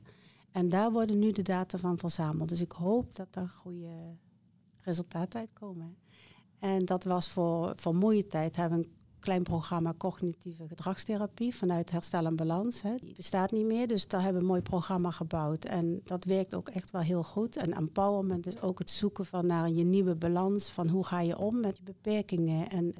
En 0.52 0.68
daar 0.68 0.92
worden 0.92 1.18
nu 1.18 1.30
de 1.30 1.42
data 1.42 1.78
van 1.78 1.98
verzameld. 1.98 2.48
Dus 2.48 2.60
ik 2.60 2.72
hoop 2.72 3.14
dat 3.16 3.26
daar 3.30 3.48
goede 3.48 4.14
resultaten 4.80 5.40
uitkomen. 5.40 5.96
En 6.58 6.84
dat 6.84 7.04
was 7.04 7.28
voor 7.28 7.72
vermoeidheid. 7.76 8.56
Hebben 8.56 8.78
we 8.78 8.84
een 8.84 8.92
klein 9.26 9.42
programma 9.42 9.94
cognitieve 9.98 10.66
gedragstherapie 10.68 11.54
vanuit 11.54 11.90
Herstel 11.90 12.26
en 12.26 12.36
Balans. 12.36 12.82
Hè. 12.82 12.94
Die 13.00 13.14
bestaat 13.14 13.50
niet 13.50 13.66
meer, 13.66 13.86
dus 13.88 14.08
daar 14.08 14.20
hebben 14.20 14.38
we 14.40 14.46
een 14.46 14.52
mooi 14.52 14.62
programma 14.62 15.10
gebouwd. 15.10 15.64
En 15.64 16.00
dat 16.04 16.24
werkt 16.24 16.54
ook 16.54 16.68
echt 16.68 16.90
wel 16.90 17.00
heel 17.00 17.22
goed. 17.22 17.56
En 17.56 17.72
empowerment 17.72 18.46
is 18.46 18.60
ook 18.60 18.78
het 18.78 18.90
zoeken 18.90 19.24
van 19.24 19.46
naar 19.46 19.70
je 19.70 19.84
nieuwe 19.84 20.14
balans. 20.14 20.70
Van 20.70 20.88
hoe 20.88 21.04
ga 21.04 21.20
je 21.20 21.38
om 21.38 21.60
met 21.60 21.76
je 21.76 21.82
beperkingen 21.82 22.70
en 22.70 22.94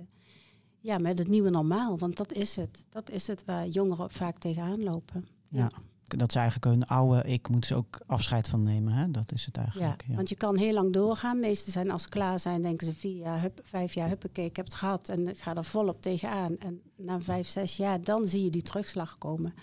ja, 0.80 0.98
met 0.98 1.18
het 1.18 1.28
nieuwe 1.28 1.50
normaal. 1.50 1.98
Want 1.98 2.16
dat 2.16 2.32
is 2.32 2.56
het. 2.56 2.84
Dat 2.88 3.10
is 3.10 3.26
het 3.26 3.44
waar 3.44 3.66
jongeren 3.66 4.10
vaak 4.10 4.38
tegenaan 4.38 4.82
lopen. 4.82 5.24
Ja. 5.48 5.70
Dat 6.06 6.32
ze 6.32 6.38
eigenlijk 6.38 6.66
hun 6.74 6.86
oude 6.86 7.22
ik 7.22 7.48
moeten 7.48 7.68
ze 7.68 7.74
ook 7.74 8.00
afscheid 8.06 8.48
van 8.48 8.62
nemen. 8.62 8.92
Hè? 8.92 9.10
Dat 9.10 9.32
is 9.32 9.44
het 9.44 9.56
Ja, 9.56 9.62
eigenlijk. 9.62 10.04
Ja. 10.06 10.14
want 10.14 10.28
je 10.28 10.36
kan 10.36 10.56
heel 10.56 10.72
lang 10.72 10.92
doorgaan. 10.92 11.40
Meesten 11.40 11.72
zijn 11.72 11.90
als 11.90 12.02
ze 12.02 12.08
klaar 12.08 12.40
zijn, 12.40 12.62
denken 12.62 12.86
ze 12.86 12.94
vier 12.94 13.16
jaar, 13.16 13.40
hup, 13.40 13.60
vijf 13.62 13.94
jaar, 13.94 14.08
huppakee, 14.08 14.44
ik 14.44 14.56
heb 14.56 14.64
het 14.64 14.74
gehad 14.74 15.08
en 15.08 15.28
ik 15.28 15.38
ga 15.38 15.54
er 15.54 15.64
volop 15.64 16.02
tegenaan. 16.02 16.58
En 16.58 16.82
na 16.96 17.20
vijf, 17.20 17.48
zes 17.48 17.76
jaar, 17.76 18.02
dan 18.02 18.26
zie 18.26 18.44
je 18.44 18.50
die 18.50 18.62
terugslag 18.62 19.18
komen. 19.18 19.54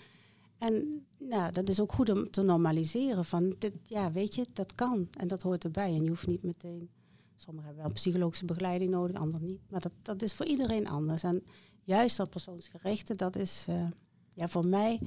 En 0.58 1.04
nou, 1.18 1.52
dat 1.52 1.68
is 1.68 1.80
ook 1.80 1.92
goed 1.92 2.10
om 2.10 2.30
te 2.30 2.42
normaliseren. 2.42 3.24
Van 3.24 3.54
dit, 3.58 3.72
ja, 3.82 4.12
weet 4.12 4.34
je, 4.34 4.46
dat 4.52 4.74
kan 4.74 5.08
en 5.18 5.28
dat 5.28 5.42
hoort 5.42 5.64
erbij. 5.64 5.94
En 5.94 6.02
je 6.02 6.08
hoeft 6.08 6.26
niet 6.26 6.42
meteen 6.42 6.90
Sommigen 7.36 7.66
hebben 7.66 7.84
wel 7.84 7.94
psychologische 7.94 8.44
begeleiding 8.44 8.90
nodig, 8.90 9.16
anderen 9.16 9.46
niet. 9.46 9.60
Maar 9.68 9.80
dat, 9.80 9.92
dat 10.02 10.22
is 10.22 10.34
voor 10.34 10.46
iedereen 10.46 10.88
anders. 10.88 11.22
En 11.22 11.42
juist 11.82 12.16
dat 12.16 12.30
persoonsgerichte, 12.30 13.14
dat 13.14 13.36
is 13.36 13.66
uh, 13.68 13.86
ja, 14.30 14.48
voor 14.48 14.66
mij 14.66 15.00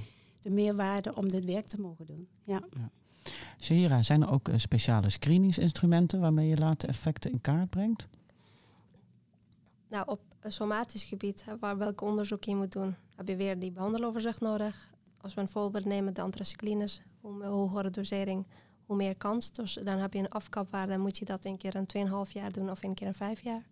de 0.48 0.54
meerwaarde 0.54 1.16
om 1.16 1.30
dit 1.30 1.46
werk 1.46 1.66
te 1.66 1.80
mogen 1.80 2.06
doen. 2.06 2.28
Ja. 2.44 2.62
ja. 2.72 2.90
Shahira, 3.60 4.04
zijn 4.04 4.22
er 4.22 4.32
ook 4.32 4.48
uh, 4.48 4.58
speciale 4.58 5.10
screeningsinstrumenten 5.10 6.20
waarmee 6.20 6.48
je 6.48 6.58
later 6.58 6.90
effecten 6.90 7.32
in 7.32 7.42
kaart 7.42 7.70
brengt? 7.70 8.08
Nou, 9.88 10.08
op 10.08 10.20
somatisch 10.44 11.04
gebied, 11.04 11.46
waar 11.60 11.78
welk 11.78 12.02
onderzoek 12.02 12.44
je 12.44 12.56
moet 12.56 12.72
doen, 12.72 12.96
heb 13.16 13.28
je 13.28 13.36
weer 13.36 13.60
die 13.60 13.72
behandeloverzicht 13.72 14.42
nodig. 14.42 14.90
Als 15.22 15.34
we 15.34 15.42
een 15.42 15.48
voorbeeld 15.48 15.86
nemen, 15.86 16.14
de 16.14 16.22
anthracyclines, 16.22 17.02
hoe 17.22 17.44
hogere 17.44 17.90
dosering, 17.90 18.48
hoe 18.86 18.96
meer 18.96 19.16
kans. 19.16 19.52
Dus 19.52 19.74
dan 19.84 19.98
heb 19.98 20.14
je 20.14 20.20
een 20.20 20.30
afkapwaarde, 20.30 20.92
dan 20.92 21.02
moet 21.02 21.18
je 21.18 21.26
dat 21.26 21.46
een 21.46 21.58
keer 21.58 21.76
in 21.76 22.08
2,5 22.28 22.32
jaar 22.32 22.52
doen 22.52 22.70
of 22.70 22.84
een 22.84 22.94
keer 22.94 23.08
in 23.08 23.14
5 23.14 23.42
jaar. 23.42 23.64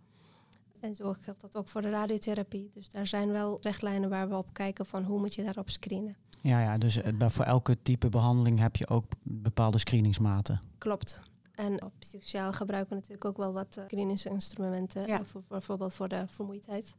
En 0.86 0.96
zo 0.96 1.16
geldt 1.20 1.42
dat 1.42 1.56
ook 1.56 1.68
voor 1.68 1.82
de 1.82 1.90
radiotherapie. 1.90 2.70
Dus 2.74 2.90
daar 2.90 3.08
zijn 3.08 3.32
wel 3.32 3.58
richtlijnen 3.62 4.10
waar 4.10 4.30
we 4.30 4.36
op 4.36 4.54
kijken 4.54 4.86
van 4.86 5.04
hoe 5.04 5.20
moet 5.20 5.34
je 5.34 5.44
daarop 5.44 5.70
screenen. 5.70 6.16
Ja, 6.42 6.62
ja 6.62 6.78
dus 6.78 7.02
eh, 7.02 7.30
voor 7.30 7.46
elke 7.46 7.82
type 7.82 8.10
behandeling 8.10 8.60
heb 8.60 8.76
je 8.76 8.88
ook 8.88 9.06
bepaalde 9.24 9.78
screeningsmaten. 9.78 10.60
Klopt. 10.78 11.22
En 11.56 11.84
op 11.84 11.92
psychosociaal 12.00 12.54
gebruiken 12.54 12.90
we 12.90 12.96
natuurlijk 12.96 13.26
ook 13.26 13.38
wel 13.38 13.54
wat 13.54 13.76
uh, 13.78 13.84
screeningsinstrumenten. 13.84 15.08
Ja. 15.08 15.24
Voor, 15.24 15.44
bijvoorbeeld 15.48 15.94
voor 15.94 16.08
de 16.08 16.26
vermoeidheid. 16.28 16.96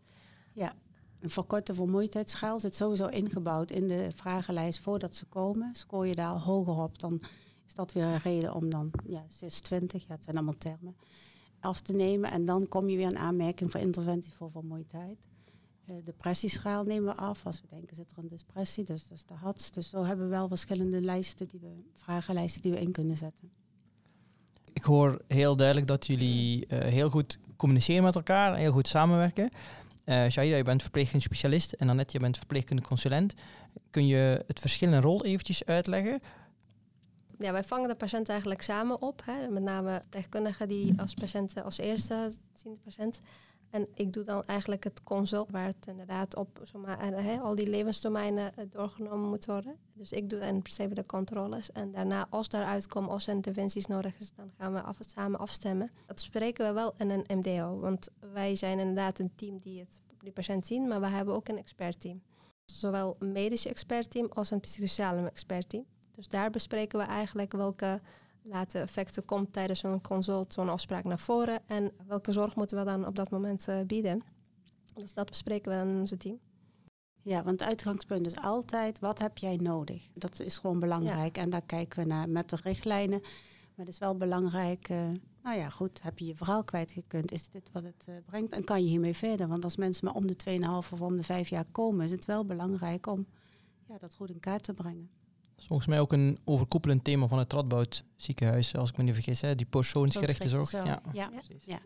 Ja, 0.53 0.75
een 1.21 1.31
verkorte 1.31 1.75
vermoeidheidsschaal 1.75 2.61
zit 2.61 2.75
sowieso 2.77 3.07
ingebouwd 3.07 3.71
in 3.71 3.89
de 3.89 4.09
vragenlijst 4.15 4.81
voordat 4.81 5.15
ze 5.15 5.25
komen. 5.25 5.75
Scoor 5.75 6.07
je 6.07 6.15
daar 6.15 6.37
hoger 6.39 6.83
op, 6.83 6.99
dan 6.99 7.21
is 7.67 7.75
dat 7.75 7.93
weer 7.93 8.05
een 8.05 8.19
reden 8.19 8.55
om 8.55 8.71
dan 8.71 8.91
ja, 9.05 9.25
620, 9.29 10.07
ja, 10.07 10.15
het 10.15 10.25
zijn 10.25 10.37
allemaal 10.37 10.59
termen, 10.59 10.97
af 11.67 11.81
te 11.81 11.93
nemen. 11.93 12.31
En 12.31 12.45
dan 12.45 12.69
kom 12.69 12.89
je 12.89 12.97
weer 12.97 13.07
een 13.07 13.19
aanmerking 13.19 13.71
voor 13.71 13.81
interventie 13.81 14.33
voor 14.33 14.51
vermoeidheid. 14.51 15.19
Uh, 15.91 15.97
depressieschaal 16.05 16.85
nemen 16.85 17.15
we 17.15 17.21
af. 17.21 17.47
Als 17.47 17.61
we 17.61 17.67
denken, 17.71 17.97
zit 17.97 18.11
er 18.11 18.19
een 18.19 18.29
depressie, 18.29 18.85
dus 18.85 19.09
dat 19.09 19.19
is 19.19 19.25
de 19.25 19.35
HATS. 19.35 19.71
Dus 19.71 19.89
zo 19.89 20.05
hebben 20.05 20.25
we 20.25 20.31
wel 20.31 20.49
verschillende 20.49 21.01
lijsten, 21.01 21.49
die 21.49 21.61
we, 21.61 21.69
vragenlijsten 21.95 22.63
die 22.63 22.73
we 22.73 22.81
in 22.81 22.93
kunnen 22.93 23.17
zetten 23.17 23.51
ik 24.77 24.85
hoor 24.85 25.21
heel 25.29 25.57
duidelijk 25.57 25.87
dat 25.87 26.07
jullie 26.07 26.67
uh, 26.69 26.79
heel 26.79 27.11
goed 27.11 27.39
communiceren 27.57 28.03
met 28.03 28.15
elkaar 28.15 28.57
heel 28.57 28.73
goed 28.73 28.89
samenwerken. 28.89 29.51
Uh, 30.05 30.27
Shahida, 30.29 30.57
je 30.57 30.63
bent 30.63 30.83
verpleegkundig 30.83 31.23
specialist 31.23 31.73
en 31.73 31.89
Annette, 31.89 32.13
je 32.13 32.19
bent 32.19 32.39
verpleegkundig 32.39 32.87
consulent. 32.87 33.35
Kun 33.91 34.07
je 34.07 34.45
het 34.47 34.61
verschil 34.61 34.93
in 34.93 35.01
rol 35.01 35.25
eventjes 35.25 35.65
uitleggen? 35.65 36.21
Ja, 37.39 37.53
wij 37.53 37.65
vangen 37.65 37.89
de 37.89 37.95
patiënt 37.95 38.29
eigenlijk 38.29 38.63
samen 38.63 39.03
op. 39.03 39.23
Hè. 39.25 39.49
Met 39.49 39.63
name 39.63 39.99
verpleegkundigen 40.01 40.69
die 40.69 41.01
als 41.01 41.15
patiënten 41.15 41.65
als 41.65 41.79
eerste 41.79 42.33
zien 42.55 42.73
de 42.73 42.79
patiënt. 42.85 43.21
En 43.71 43.89
ik 43.95 44.13
doe 44.13 44.25
dan 44.25 44.45
eigenlijk 44.45 44.85
het 44.85 45.03
consult, 45.03 45.51
waar 45.51 45.67
het 45.67 45.87
inderdaad 45.87 46.37
op 46.37 46.61
zomaar, 46.63 46.99
en, 46.99 47.41
al 47.41 47.55
die 47.55 47.67
levensdomeinen 47.67 48.53
uh, 48.59 48.65
doorgenomen 48.71 49.29
moet 49.29 49.47
worden. 49.47 49.77
Dus 49.93 50.13
ik 50.13 50.31
doe 50.31 50.41
in 50.41 50.63
principe 50.63 50.95
de 50.95 51.07
controles. 51.07 51.73
En 51.73 51.93
daarna, 51.93 52.27
als 52.31 52.49
daaruit 52.49 52.87
komt, 52.87 53.09
als 53.09 53.27
er 53.27 53.35
interventies 53.35 53.87
nodig 53.87 54.19
is, 54.19 54.33
dan 54.35 54.53
gaan 54.59 54.73
we 54.73 54.83
af, 54.83 54.97
samen 55.01 55.39
afstemmen. 55.39 55.91
Dat 56.07 56.21
spreken 56.21 56.67
we 56.67 56.73
wel 56.73 56.95
in 56.97 57.11
een 57.11 57.39
MDO, 57.39 57.79
want 57.79 58.09
wij 58.33 58.55
zijn 58.55 58.79
inderdaad 58.79 59.19
een 59.19 59.35
team 59.35 59.59
die 59.59 59.79
het, 59.79 60.01
die 60.19 60.33
patiënt 60.33 60.67
zien, 60.67 60.89
maar 60.89 61.01
we 61.01 61.07
hebben 61.07 61.35
ook 61.35 61.49
een 61.49 61.59
expertteam. 61.59 62.23
Zowel 62.65 63.17
een 63.19 63.33
medisch 63.33 63.67
expertteam 63.67 64.27
als 64.33 64.51
een 64.51 64.61
psychosociale 64.61 65.31
expertteam. 65.31 65.85
Dus 66.17 66.29
daar 66.29 66.51
bespreken 66.51 66.99
we 66.99 67.05
eigenlijk 67.05 67.53
welke 67.53 68.01
laten 68.43 68.81
effecten 68.81 69.25
komt 69.25 69.53
tijdens 69.53 69.81
zo'n 69.81 70.01
consult, 70.01 70.53
zo'n 70.53 70.69
afspraak 70.69 71.05
naar 71.05 71.19
voren 71.19 71.61
en 71.67 71.93
welke 72.07 72.33
zorg 72.33 72.57
moeten 72.57 72.79
we 72.79 72.85
dan 72.85 73.07
op 73.07 73.17
dat 73.17 73.31
moment 73.31 73.69
uh, 73.69 73.81
bieden. 73.87 74.23
Dus 74.95 75.15
dat 75.15 75.29
bespreken 75.29 75.73
we 75.73 75.91
in 75.91 76.01
onze 76.01 76.17
team. 76.17 76.39
Ja, 77.23 77.43
want 77.43 77.61
het 77.61 77.69
uitgangspunt 77.69 78.27
is 78.27 78.37
altijd, 78.37 78.99
wat 78.99 79.19
heb 79.19 79.39
jij 79.39 79.57
nodig? 79.57 80.09
Dat 80.15 80.41
is 80.41 80.59
gewoon 80.59 80.81
belangrijk 80.81 81.39
en 81.39 81.51
daar 81.51 81.63
kijken 81.63 82.03
we 82.03 82.09
naar 82.09 82.29
met 82.29 82.51
de 82.51 82.57
richtlijnen. 82.63 83.21
Maar 83.75 83.87
het 83.87 83.95
is 83.95 83.99
wel 83.99 84.17
belangrijk, 84.17 84.89
uh, 84.89 84.99
nou 85.43 85.59
ja 85.59 85.69
goed, 85.69 86.03
heb 86.03 86.19
je 86.19 86.27
je 86.27 86.37
verhaal 86.37 86.65
kwijtgekund? 86.65 87.33
Is 87.33 87.49
dit 87.49 87.71
wat 87.73 87.83
het 87.83 88.07
uh, 88.09 88.15
brengt? 88.27 88.53
En 88.53 88.65
kan 88.65 88.83
je 88.83 88.89
hiermee 88.89 89.17
verder? 89.17 89.49
Want 89.49 89.65
als 89.65 89.77
mensen 89.77 90.05
maar 90.05 90.15
om 90.15 90.27
de 90.27 90.37
2,5 90.61 90.67
of 90.69 91.01
om 91.01 91.17
de 91.17 91.23
5 91.23 91.49
jaar 91.49 91.67
komen, 91.73 92.05
is 92.05 92.11
het 92.11 92.25
wel 92.25 92.45
belangrijk 92.45 93.07
om 93.07 93.27
ja, 93.89 93.99
dat 93.99 94.15
goed 94.15 94.31
in 94.31 94.41
kaart 94.41 94.63
te 94.63 94.75
brengen 94.75 95.11
volgens 95.65 95.89
mij 95.89 96.01
ook 96.01 96.13
een 96.13 96.39
overkoepelend 96.45 97.05
thema 97.05 97.27
van 97.27 97.39
het 97.39 97.53
Radboud 97.53 98.05
ziekenhuis, 98.17 98.77
als 98.77 98.91
ik 98.91 98.97
me 98.97 99.03
niet 99.03 99.15
vergis, 99.15 99.41
hè? 99.41 99.55
die 99.55 99.67
persoonsgerichte 99.67 100.49
zorg. 100.49 100.71
Ja. 100.71 101.03
Ja, 101.13 101.31
ja. 101.65 101.81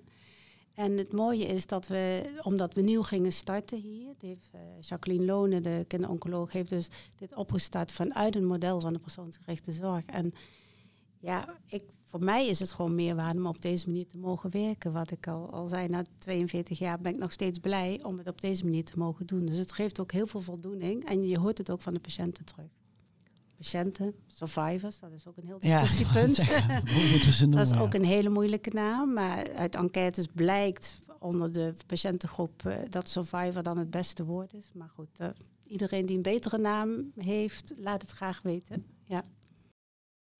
En 0.74 0.96
het 0.96 1.12
mooie 1.12 1.46
is 1.46 1.66
dat 1.66 1.86
we, 1.86 2.22
omdat 2.42 2.74
we 2.74 2.80
nieuw 2.80 3.02
gingen 3.02 3.32
starten 3.32 3.80
hier, 3.80 4.14
heeft, 4.20 4.50
uh, 4.54 4.60
Jacqueline 4.80 5.24
Lonen, 5.24 5.62
de 5.62 5.84
kinderoncoloog, 5.88 6.52
heeft 6.52 6.68
dus 6.68 6.88
dit 7.16 7.34
opgestart 7.34 7.92
vanuit 7.92 8.36
een 8.36 8.46
model 8.46 8.80
van 8.80 8.92
de 8.92 8.98
persoonsgerichte 8.98 9.72
zorg. 9.72 10.06
En 10.06 10.32
ja, 11.18 11.54
ik, 11.66 11.82
voor 12.06 12.24
mij 12.24 12.46
is 12.46 12.60
het 12.60 12.72
gewoon 12.72 12.94
meerwaarde 12.94 13.38
om 13.38 13.46
op 13.46 13.62
deze 13.62 13.86
manier 13.86 14.06
te 14.06 14.16
mogen 14.16 14.50
werken. 14.50 14.92
Wat 14.92 15.10
ik 15.10 15.26
al, 15.26 15.50
al 15.50 15.68
zei, 15.68 15.88
na 15.88 16.02
42 16.18 16.78
jaar 16.78 17.00
ben 17.00 17.12
ik 17.12 17.18
nog 17.18 17.32
steeds 17.32 17.58
blij 17.58 18.00
om 18.02 18.18
het 18.18 18.28
op 18.28 18.40
deze 18.40 18.64
manier 18.64 18.84
te 18.84 18.98
mogen 18.98 19.26
doen. 19.26 19.46
Dus 19.46 19.56
het 19.56 19.72
geeft 19.72 20.00
ook 20.00 20.12
heel 20.12 20.26
veel 20.26 20.40
voldoening 20.40 21.04
en 21.04 21.26
je 21.26 21.38
hoort 21.38 21.58
het 21.58 21.70
ook 21.70 21.80
van 21.80 21.94
de 21.94 22.00
patiënten 22.00 22.44
terug 22.44 22.79
patiënten, 23.60 24.14
survivors, 24.26 24.98
dat 24.98 25.12
is 25.12 25.26
ook 25.26 25.36
een 25.36 25.46
heel 25.46 25.58
discussiepunt. 25.80 26.36
Ja, 26.36 26.80
Hoe 26.92 27.08
moeten 27.10 27.32
ze 27.32 27.46
noemen? 27.46 27.68
dat 27.68 27.74
is 27.76 27.80
ook 27.80 27.94
een 27.94 28.04
hele 28.04 28.28
moeilijke 28.28 28.70
naam, 28.70 29.12
maar 29.12 29.52
uit 29.54 29.74
enquêtes 29.74 30.26
blijkt 30.34 31.02
onder 31.18 31.52
de 31.52 31.74
patiëntengroep 31.86 32.62
uh, 32.66 32.74
dat 32.88 33.08
survivor 33.08 33.62
dan 33.62 33.78
het 33.78 33.90
beste 33.90 34.24
woord 34.24 34.54
is. 34.54 34.70
Maar 34.74 34.90
goed, 34.94 35.20
uh, 35.20 35.28
iedereen 35.66 36.06
die 36.06 36.16
een 36.16 36.22
betere 36.22 36.58
naam 36.58 37.12
heeft, 37.16 37.72
laat 37.76 38.02
het 38.02 38.10
graag 38.10 38.42
weten. 38.42 38.84
Ja. 39.04 39.24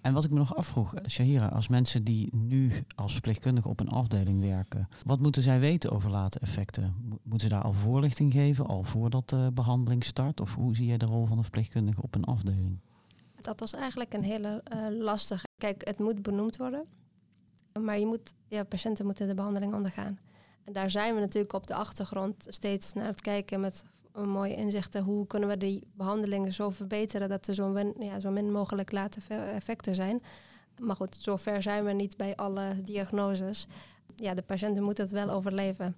En 0.01 0.13
wat 0.13 0.25
ik 0.25 0.31
me 0.31 0.39
nog 0.39 0.57
afvroeg, 0.57 0.95
Shahira, 1.09 1.47
als 1.47 1.69
mensen 1.69 2.05
die 2.05 2.29
nu 2.37 2.73
als 2.95 3.13
verpleegkundige 3.13 3.69
op 3.69 3.81
een 3.81 3.89
afdeling 3.89 4.41
werken, 4.41 4.89
wat 5.05 5.21
moeten 5.21 5.43
zij 5.43 5.61
weten 5.61 5.91
over 5.91 6.11
late 6.11 6.39
effecten? 6.39 6.95
Moeten 7.23 7.49
ze 7.49 7.55
daar 7.55 7.63
al 7.65 7.73
voorlichting 7.73 8.33
geven, 8.33 8.67
al 8.67 8.83
voordat 8.83 9.29
de 9.29 9.51
behandeling 9.55 10.05
start? 10.05 10.41
Of 10.41 10.55
hoe 10.55 10.77
zie 10.77 10.87
jij 10.87 10.99
de 10.99 11.07
rol 11.07 11.27
van 11.27 11.37
een 11.37 11.43
verpleegkundige 11.43 12.03
op 12.03 12.15
een 12.15 12.25
afdeling? 12.25 12.79
Dat 13.43 13.61
was 13.61 13.73
eigenlijk 13.73 14.15
een 14.15 14.25
hele 14.25 14.63
uh, 14.75 14.87
lastige. 14.89 15.47
Kijk, 15.59 15.87
het 15.87 15.99
moet 15.99 16.23
benoemd 16.23 16.57
worden. 16.57 16.85
Maar 17.81 17.99
je 17.99 18.07
moet, 18.07 18.35
ja, 18.49 18.65
patiënten 18.65 19.05
moeten 19.05 19.29
de 19.29 19.35
behandeling 19.35 19.75
ondergaan. 19.75 20.19
En 20.65 20.73
daar 20.73 20.91
zijn 20.91 21.15
we 21.15 21.21
natuurlijk 21.21 21.53
op 21.53 21.67
de 21.67 21.75
achtergrond 21.75 22.45
steeds 22.49 22.93
naar 22.93 23.07
het 23.07 23.21
kijken 23.21 23.61
met 23.61 23.85
mooie 24.13 24.55
inzichten. 24.55 25.03
Hoe 25.03 25.27
kunnen 25.27 25.49
we 25.49 25.57
die 25.57 25.87
behandelingen 25.93 26.53
zo 26.53 26.71
verbeteren 26.71 27.29
dat 27.29 27.47
er 27.47 27.55
zo, 27.55 27.69
min, 27.69 27.95
ja, 27.99 28.21
zo 28.21 28.31
min 28.31 28.53
mogelijk 28.53 28.93
late 28.93 29.21
effecten 29.29 29.95
zijn. 29.95 30.23
Maar 30.81 30.97
goed, 30.97 31.17
zover 31.21 31.63
zijn 31.63 31.85
we 31.85 31.93
niet 31.93 32.17
bij 32.17 32.37
alle 32.37 32.83
diagnoses. 32.85 33.67
Ja, 34.17 34.35
de 34.35 34.43
patiënten 34.43 34.83
moeten 34.83 35.05
het 35.05 35.13
wel 35.13 35.31
overleven. 35.31 35.95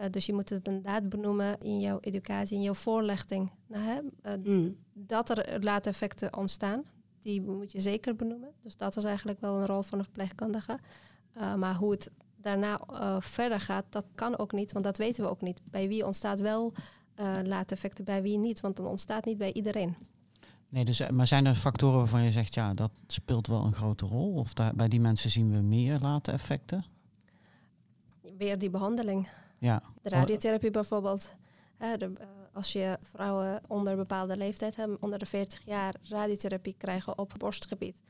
Uh, 0.00 0.06
dus 0.10 0.26
je 0.26 0.32
moet 0.32 0.48
het 0.48 0.66
inderdaad 0.66 1.08
benoemen 1.08 1.60
in 1.60 1.80
jouw 1.80 1.98
educatie, 2.00 2.56
in 2.56 2.62
jouw 2.62 2.74
voorlichting. 2.74 3.50
Nou, 3.66 3.84
hè, 3.84 4.00
uh, 4.36 4.44
mm. 4.44 4.76
Dat 4.92 5.30
er 5.30 5.62
late 5.64 5.88
effecten 5.88 6.36
ontstaan, 6.36 6.82
die 7.20 7.42
moet 7.42 7.72
je 7.72 7.80
zeker 7.80 8.16
benoemen. 8.16 8.50
Dus 8.62 8.76
dat 8.76 8.96
is 8.96 9.04
eigenlijk 9.04 9.40
wel 9.40 9.60
een 9.60 9.66
rol 9.66 9.82
van 9.82 9.98
een 9.98 10.04
verpleegkundige. 10.04 10.78
Uh, 11.36 11.54
maar 11.54 11.74
hoe 11.74 11.90
het 11.90 12.10
daarna 12.36 12.80
verder 13.20 13.60
gaat, 13.60 13.84
dat 13.88 14.04
kan 14.14 14.38
ook 14.38 14.52
niet, 14.52 14.72
want 14.72 14.84
dat 14.84 14.96
weten 14.96 15.24
we 15.24 15.30
ook 15.30 15.40
niet. 15.40 15.60
Bij 15.64 15.88
wie 15.88 16.06
ontstaat 16.06 16.40
wel 16.40 16.72
late 17.44 17.74
effecten, 17.74 18.04
bij 18.04 18.22
wie 18.22 18.38
niet, 18.38 18.60
want 18.60 18.76
dan 18.76 18.86
ontstaat 18.86 19.24
niet 19.24 19.38
bij 19.38 19.52
iedereen. 19.52 19.96
Nee, 20.68 20.84
dus, 20.84 21.10
maar 21.10 21.26
zijn 21.26 21.46
er 21.46 21.54
factoren 21.54 21.98
waarvan 21.98 22.22
je 22.22 22.32
zegt, 22.32 22.54
ja, 22.54 22.74
dat 22.74 22.90
speelt 23.06 23.46
wel 23.46 23.64
een 23.64 23.74
grote 23.74 24.06
rol? 24.06 24.34
Of 24.34 24.54
daar, 24.54 24.74
bij 24.74 24.88
die 24.88 25.00
mensen 25.00 25.30
zien 25.30 25.50
we 25.50 25.60
meer 25.60 25.98
late 25.98 26.32
effecten? 26.32 26.84
Weer 28.38 28.58
die 28.58 28.70
behandeling. 28.70 29.28
Ja. 29.64 29.82
De 30.02 30.08
radiotherapie 30.08 30.70
bijvoorbeeld. 30.70 31.34
de, 31.78 32.12
uh, 32.20 32.26
als 32.52 32.72
je 32.72 32.98
vrouwen 33.02 33.60
onder 33.66 33.96
bepaalde 33.96 34.36
leeftijd 34.36 34.76
hebben, 34.76 34.96
onder 35.00 35.18
de 35.18 35.26
40 35.26 35.64
jaar, 35.64 35.94
radiotherapie 36.02 36.74
krijgen 36.78 37.18
op 37.18 37.32
borstgebied, 37.38 38.00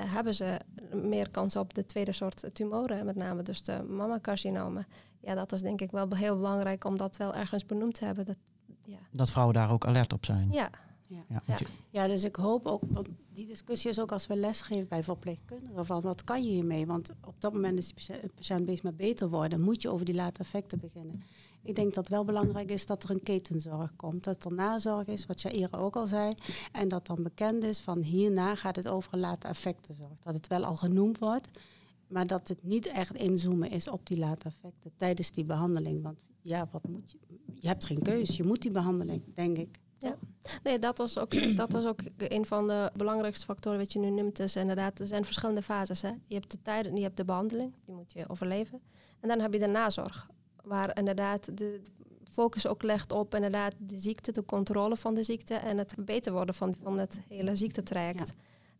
uh, 0.00 0.14
hebben 0.14 0.34
ze 0.34 0.60
meer 0.92 1.30
kans 1.30 1.56
op 1.56 1.74
de 1.74 1.84
tweede 1.84 2.12
soort 2.12 2.50
tumoren, 2.52 3.04
met 3.04 3.16
name 3.16 3.42
dus 3.42 3.62
de 3.62 3.82
mammacarcinomen. 3.82 4.86
Ja, 5.20 5.34
dat 5.34 5.52
is 5.52 5.60
denk 5.62 5.80
ik 5.80 5.90
wel 5.90 6.16
heel 6.16 6.36
belangrijk 6.36 6.84
om 6.84 6.96
dat 6.96 7.16
wel 7.16 7.34
ergens 7.34 7.66
benoemd 7.66 7.94
te 7.94 8.04
hebben. 8.04 8.24
Dat, 8.24 8.38
ja. 8.84 8.98
dat 9.12 9.30
vrouwen 9.30 9.54
daar 9.54 9.70
ook 9.70 9.86
alert 9.86 10.12
op 10.12 10.24
zijn. 10.24 10.52
Ja, 10.52 10.70
ja. 11.10 11.42
Ja, 11.46 11.58
ja. 11.90 12.06
dus 12.06 12.24
ik 12.24 12.36
hoop 12.36 12.66
ook, 12.66 12.82
want 12.88 13.08
die 13.32 13.46
discussie 13.46 13.90
is 13.90 14.00
ook 14.00 14.12
als 14.12 14.26
we 14.26 14.36
lesgeven 14.36 14.88
bij 14.88 15.02
verpleegkundigen, 15.02 15.86
van 15.86 16.00
wat 16.00 16.24
kan 16.24 16.42
je 16.44 16.50
hiermee? 16.50 16.86
Want 16.86 17.10
op 17.26 17.34
dat 17.38 17.52
moment 17.52 17.78
is 17.78 18.06
de 18.06 18.30
patiënt 18.34 18.64
bezig 18.64 18.82
met 18.82 18.96
beter 18.96 19.28
worden, 19.28 19.60
moet 19.60 19.82
je 19.82 19.90
over 19.90 20.04
die 20.04 20.14
late 20.14 20.40
effecten 20.40 20.78
beginnen. 20.80 21.22
Ik 21.62 21.74
denk 21.74 21.94
dat 21.94 22.04
het 22.04 22.08
wel 22.08 22.24
belangrijk 22.24 22.70
is 22.70 22.86
dat 22.86 23.02
er 23.02 23.10
een 23.10 23.22
ketenzorg 23.22 23.96
komt, 23.96 24.24
dat 24.24 24.44
er 24.44 24.54
nazorg 24.54 25.06
is, 25.06 25.26
wat 25.26 25.40
Jaira 25.40 25.78
ook 25.78 25.96
al 25.96 26.06
zei, 26.06 26.34
en 26.72 26.88
dat 26.88 27.06
dan 27.06 27.22
bekend 27.22 27.64
is 27.64 27.80
van 27.80 27.98
hierna 27.98 28.54
gaat 28.54 28.76
het 28.76 28.88
over 28.88 29.18
late 29.18 29.48
effectenzorg. 29.48 30.18
Dat 30.22 30.34
het 30.34 30.46
wel 30.46 30.64
al 30.64 30.76
genoemd 30.76 31.18
wordt, 31.18 31.48
maar 32.06 32.26
dat 32.26 32.48
het 32.48 32.62
niet 32.62 32.86
echt 32.86 33.14
inzoomen 33.14 33.70
is 33.70 33.88
op 33.88 34.06
die 34.06 34.18
late 34.18 34.46
effecten 34.46 34.92
tijdens 34.96 35.30
die 35.30 35.44
behandeling. 35.44 36.02
Want 36.02 36.18
ja, 36.40 36.68
wat 36.70 36.88
moet 36.88 37.10
je? 37.10 37.18
Je 37.54 37.68
hebt 37.68 37.84
geen 37.84 38.02
keus. 38.02 38.36
Je 38.36 38.44
moet 38.44 38.62
die 38.62 38.70
behandeling, 38.70 39.22
denk 39.34 39.58
ik. 39.58 39.78
Ja. 40.00 40.16
Nee, 40.62 40.78
dat 40.78 40.98
was, 40.98 41.18
ook, 41.18 41.32
dat 41.56 41.72
was 41.72 41.84
ook 41.84 42.00
een 42.16 42.46
van 42.46 42.66
de 42.66 42.90
belangrijkste 42.94 43.44
factoren 43.44 43.78
wat 43.78 43.92
je 43.92 43.98
nu 43.98 44.10
noemt. 44.10 44.36
Dus 44.36 44.56
inderdaad, 44.56 44.98
er 44.98 45.06
zijn 45.06 45.24
verschillende 45.24 45.62
fases. 45.62 46.02
Hè. 46.02 46.10
Je 46.26 46.34
hebt 46.34 46.50
de 46.50 46.62
tijd, 46.62 46.90
je 46.94 47.02
hebt 47.02 47.16
de 47.16 47.24
behandeling, 47.24 47.74
die 47.84 47.94
moet 47.94 48.12
je 48.12 48.28
overleven. 48.28 48.80
En 49.20 49.28
dan 49.28 49.40
heb 49.40 49.52
je 49.52 49.58
de 49.58 49.66
nazorg, 49.66 50.28
waar 50.62 50.98
inderdaad 50.98 51.58
de 51.58 51.80
focus 52.30 52.66
ook 52.66 52.82
legt 52.82 53.12
op 53.12 53.34
inderdaad 53.34 53.74
de 53.78 53.98
ziekte, 53.98 54.32
de 54.32 54.44
controle 54.44 54.96
van 54.96 55.14
de 55.14 55.22
ziekte 55.22 55.54
en 55.54 55.78
het 55.78 55.94
beter 55.98 56.32
worden 56.32 56.54
van, 56.54 56.74
van 56.82 56.98
het 56.98 57.20
hele 57.28 57.56
ziektetraject. 57.56 58.32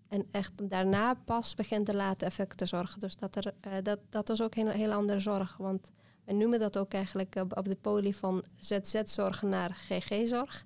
En 0.08 0.26
echt 0.30 0.52
daarna 0.68 1.14
pas 1.14 1.54
begint 1.54 1.86
de 1.86 1.94
late 1.94 2.24
effectenzorg. 2.24 2.98
Dus 2.98 3.16
dat, 3.16 3.36
er, 3.36 3.54
uh, 3.66 3.72
dat, 3.82 3.98
dat 4.08 4.30
is 4.30 4.42
ook 4.42 4.54
een 4.54 4.68
heel 4.68 4.92
andere 4.92 5.20
zorg. 5.20 5.56
Want 5.56 5.90
we 6.24 6.32
noemen 6.32 6.58
dat 6.58 6.78
ook 6.78 6.92
eigenlijk 6.92 7.34
op, 7.34 7.56
op 7.58 7.64
de 7.64 7.76
poli 7.80 8.14
van 8.14 8.44
ZZ-zorg 8.56 9.42
naar 9.42 9.70
GG-zorg. 9.70 10.64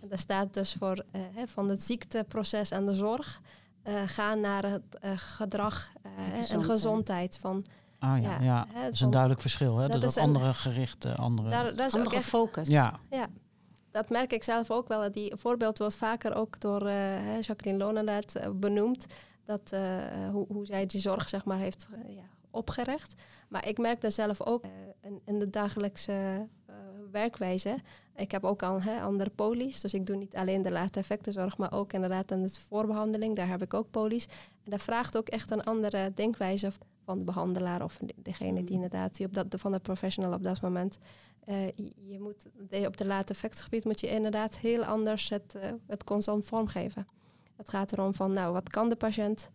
En 0.00 0.08
dat 0.08 0.18
staat 0.18 0.54
dus 0.54 0.74
voor 0.78 1.04
uh, 1.12 1.22
van 1.46 1.68
het 1.68 1.82
ziekteproces 1.82 2.70
en 2.70 2.86
de 2.86 2.94
zorg 2.94 3.40
uh, 3.88 3.94
gaan 4.06 4.40
naar 4.40 4.64
het 4.64 4.98
gedrag 5.16 5.92
en 6.50 6.64
gezondheid. 6.64 7.38
Van, 7.38 7.64
Ah 7.98 8.22
ja, 8.22 8.40
ja, 8.40 8.66
dat 8.82 8.92
is 8.92 9.00
een 9.00 9.10
duidelijk 9.10 9.40
verschil. 9.40 9.76
Hè? 9.76 9.88
Dat, 9.88 10.00
dat 10.00 10.10
is 10.10 10.16
andere 10.16 10.54
gerichte, 10.54 11.14
andere, 11.14 11.50
daar, 11.50 11.74
dat 11.74 11.86
is 11.86 11.94
andere 11.94 12.16
echt, 12.16 12.24
focus. 12.24 12.68
Ja. 12.68 13.00
ja, 13.10 13.26
dat 13.90 14.08
merk 14.08 14.32
ik 14.32 14.44
zelf 14.44 14.70
ook 14.70 14.88
wel. 14.88 15.12
Die 15.12 15.32
voorbeeld 15.36 15.78
wordt 15.78 15.96
vaker 15.96 16.34
ook 16.34 16.60
door 16.60 16.86
uh, 16.86 17.40
Jacqueline 17.40 17.84
Lonenet 17.84 18.36
uh, 18.36 18.50
benoemd. 18.54 19.06
Dat, 19.44 19.70
uh, 19.74 19.80
hoe, 20.30 20.46
hoe 20.48 20.66
zij 20.66 20.86
die 20.86 21.00
zorg 21.00 21.28
zeg 21.28 21.44
maar, 21.44 21.58
heeft 21.58 21.88
ja, 22.08 22.22
opgericht. 22.50 23.14
Maar 23.48 23.68
ik 23.68 23.78
merk 23.78 24.00
daar 24.00 24.12
zelf 24.12 24.42
ook 24.42 24.64
in, 25.00 25.20
in, 25.24 25.38
de 25.38 25.50
dagelijkse 25.50 26.48
werkwijze. 27.10 27.78
Ik 28.16 28.30
heb 28.30 28.44
ook 28.44 28.62
al 28.62 28.82
hè, 28.82 29.00
andere 29.00 29.30
polies. 29.30 29.80
Dus 29.80 29.94
ik 29.94 30.06
doe 30.06 30.16
niet 30.16 30.36
alleen 30.36 30.62
de 30.62 30.70
late 30.70 30.98
effectenzorg, 30.98 31.58
maar 31.58 31.72
ook 31.72 31.92
inderdaad 31.92 32.32
aan 32.32 32.42
de 32.42 32.54
voorbehandeling. 32.68 33.36
Daar 33.36 33.48
heb 33.48 33.62
ik 33.62 33.74
ook 33.74 33.90
polies. 33.90 34.26
En 34.64 34.70
dat 34.70 34.82
vraagt 34.82 35.16
ook 35.16 35.28
echt 35.28 35.50
een 35.50 35.62
andere 35.62 36.12
denkwijze 36.14 36.70
van 37.04 37.18
de 37.18 37.24
behandelaar 37.24 37.82
of 37.84 37.98
degene 38.16 38.64
die 38.64 38.74
inderdaad 38.74 39.16
die 39.16 39.26
op 39.26 39.34
dat, 39.34 39.46
van 39.56 39.72
de 39.72 39.78
professional 39.78 40.32
op 40.32 40.42
dat 40.42 40.60
moment. 40.60 40.98
Uh, 41.48 41.66
je, 42.06 42.20
moet 42.20 42.46
op 42.86 42.96
de 42.96 43.06
late 43.06 43.32
effectgebied 43.32 43.84
moet 43.84 44.00
je 44.00 44.10
inderdaad 44.10 44.58
heel 44.58 44.84
anders 44.84 45.28
het, 45.28 45.54
uh, 45.56 45.62
het 45.86 46.04
constant 46.04 46.44
vormgeven. 46.44 47.06
Het 47.56 47.68
gaat 47.68 47.92
erom 47.92 48.14
van, 48.14 48.32
nou, 48.32 48.52
wat 48.52 48.68
kan 48.68 48.88
de 48.88 48.96
patiënt 48.96 49.50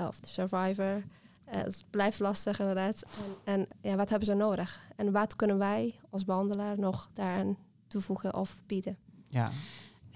uh, 0.00 0.06
of 0.06 0.20
de 0.20 0.28
survivor? 0.28 1.02
het 1.44 1.84
blijft 1.90 2.18
lastig 2.18 2.60
inderdaad. 2.60 3.02
En, 3.44 3.66
en, 3.80 3.90
ja, 3.90 3.96
wat 3.96 4.08
hebben 4.08 4.26
ze 4.26 4.34
nodig? 4.34 4.80
En 4.96 5.12
wat 5.12 5.36
kunnen 5.36 5.58
wij 5.58 5.94
als 6.10 6.24
behandelaar 6.24 6.78
nog 6.78 7.10
daaraan 7.12 7.56
toevoegen 7.90 8.34
of 8.34 8.60
bieden? 8.66 8.96
Ja, 9.28 9.50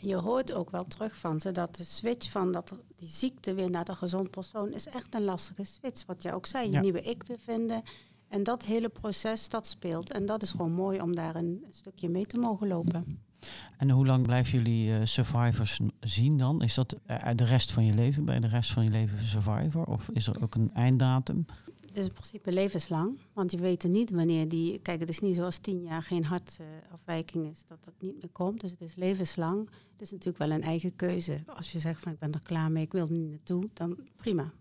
je 0.05 0.17
hoort 0.17 0.53
ook 0.53 0.71
wel 0.71 0.85
terug 0.85 1.17
van 1.17 1.41
ze 1.41 1.53
dat 1.53 1.77
de 1.77 1.85
switch 1.85 2.31
van 2.31 2.53
dat, 2.53 2.79
die 2.97 3.09
ziekte 3.09 3.55
weer 3.55 3.71
naar 3.71 3.85
de 3.85 3.95
gezond 3.95 4.31
persoon 4.31 4.73
is 4.73 4.87
echt 4.87 5.15
een 5.15 5.25
lastige 5.25 5.65
switch. 5.65 6.07
Wat 6.07 6.23
jij 6.23 6.35
ook 6.35 6.47
zei, 6.47 6.71
je 6.71 6.79
nieuwe 6.79 7.03
ik 7.03 7.25
bevinden. 7.27 7.83
En 8.29 8.43
dat 8.43 8.65
hele 8.65 8.89
proces 8.89 9.49
dat 9.49 9.67
speelt. 9.67 10.13
En 10.13 10.27
dat 10.27 10.43
is 10.43 10.51
gewoon 10.51 10.73
mooi 10.73 11.01
om 11.01 11.15
daar 11.15 11.37
een, 11.37 11.65
stukje 11.71 12.09
mee 12.09 12.25
te 12.25 12.39
mogen 12.39 12.69
lopen. 12.69 13.19
En 13.79 13.91
hoe 13.91 14.07
lang 14.07 14.23
blijven 14.23 14.53
jullie 14.53 14.89
uh, 14.89 15.01
survivors 15.05 15.81
zien 16.01 16.39
dan? 16.39 16.63
Is 16.63 16.75
dat 16.75 16.97
uh, 17.07 17.29
de 17.35 17.45
rest 17.45 17.73
van 17.73 17.85
je 17.85 17.95
leven, 17.95 18.25
bij 18.25 18.41
de 18.41 18.47
rest 18.47 18.73
van 18.73 18.85
je 18.85 18.91
leven 18.91 19.19
survivor? 19.19 19.85
Of 19.85 20.09
is 20.09 20.27
er 20.27 20.43
ook 20.43 20.55
een 20.55 20.71
einddatum? 20.75 21.47
Het 21.95 22.03
is 22.03 22.09
in 22.09 22.15
principe 22.15 22.53
levenslang, 22.53 23.19
want 23.33 23.51
je 23.51 23.59
weet 23.59 23.85
niet 23.85 24.11
wanneer 24.11 24.49
die... 24.49 24.79
Kijk, 24.79 25.01
het 25.01 25.09
is 25.09 25.21
niet 25.21 25.37
zoals 25.37 25.59
tien 25.59 25.83
jaar 25.83 26.03
geen 26.03 26.25
hartafwijking 26.25 27.51
is, 27.51 27.65
dat 27.67 27.85
dat 27.85 27.95
niet 27.99 28.15
meer 28.15 28.31
komt. 28.33 28.61
Dus 28.61 28.71
het 28.71 28.81
is 28.81 28.95
levenslang. 28.95 29.71
Het 29.93 30.03
is 30.03 30.11
natuurlijk 30.11 30.39
wel 30.39 30.51
een 30.51 30.63
eigen 30.63 30.97
keuze. 30.97 31.43
Als 31.47 31.73
je 31.73 31.79
zegt 31.79 32.01
van 32.01 32.13
ik 32.13 32.19
ben 32.19 32.33
er 32.33 32.43
klaar 32.43 32.73
mee, 32.73 32.85
ik 32.85 32.93
wil 32.93 33.07
er 33.07 33.13
niet 33.13 33.31
naartoe, 33.31 33.69
dan 33.73 33.99
prima. 34.17 34.53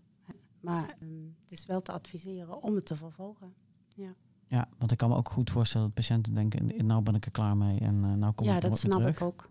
Maar 0.60 0.96
um, 1.02 1.36
het 1.42 1.52
is 1.52 1.66
wel 1.66 1.80
te 1.80 1.92
adviseren 1.92 2.62
om 2.62 2.74
het 2.74 2.86
te 2.86 2.96
vervolgen. 2.96 3.54
Ja. 3.96 4.14
Ja, 4.48 4.68
want 4.78 4.90
ik 4.90 4.98
kan 4.98 5.08
me 5.08 5.16
ook 5.16 5.28
goed 5.28 5.50
voorstellen 5.50 5.86
dat 5.86 5.96
patiënten 5.96 6.34
denken, 6.34 6.86
nou 6.86 7.02
ben 7.02 7.14
ik 7.14 7.24
er 7.24 7.30
klaar 7.30 7.56
mee 7.56 7.80
en 7.80 7.94
uh, 7.94 8.12
nou 8.12 8.32
kom 8.32 8.46
ja, 8.46 8.56
ik 8.56 8.62
Ja, 8.62 8.68
dat 8.68 8.78
snap 8.78 8.98
terug. 8.98 9.16
ik 9.16 9.22
ook. 9.22 9.50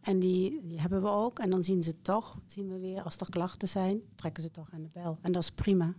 En 0.00 0.18
die, 0.18 0.60
die, 0.66 0.80
hebben 0.80 1.02
we 1.02 1.08
ook. 1.08 1.38
En 1.38 1.50
dan 1.50 1.62
zien 1.62 1.82
ze 1.82 2.02
toch, 2.02 2.38
zien 2.46 2.68
we 2.68 2.78
weer, 2.78 3.02
als 3.02 3.16
er 3.16 3.30
klachten 3.30 3.68
zijn, 3.68 4.00
trekken 4.14 4.42
ze 4.42 4.50
toch 4.50 4.72
aan 4.72 4.82
de 4.82 4.88
bel. 4.92 5.18
En 5.20 5.32
dat 5.32 5.42
is 5.42 5.50
prima. 5.50 5.94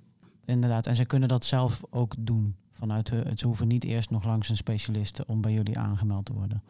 Inderdaad, 0.45 0.87
en 0.87 0.95
ze 0.95 1.05
kunnen 1.05 1.29
dat 1.29 1.45
zelf 1.45 1.83
ook 1.89 2.13
doen. 2.19 2.55
Vanuit 2.71 3.07
de, 3.07 3.31
ze 3.35 3.45
hoeven 3.45 3.67
niet 3.67 3.83
eerst 3.83 4.09
nog 4.09 4.25
langs 4.25 4.49
een 4.49 4.57
specialist 4.57 5.25
om 5.25 5.41
bij 5.41 5.51
jullie 5.51 5.77
aangemeld 5.77 6.25
te 6.25 6.33
worden. 6.33 6.63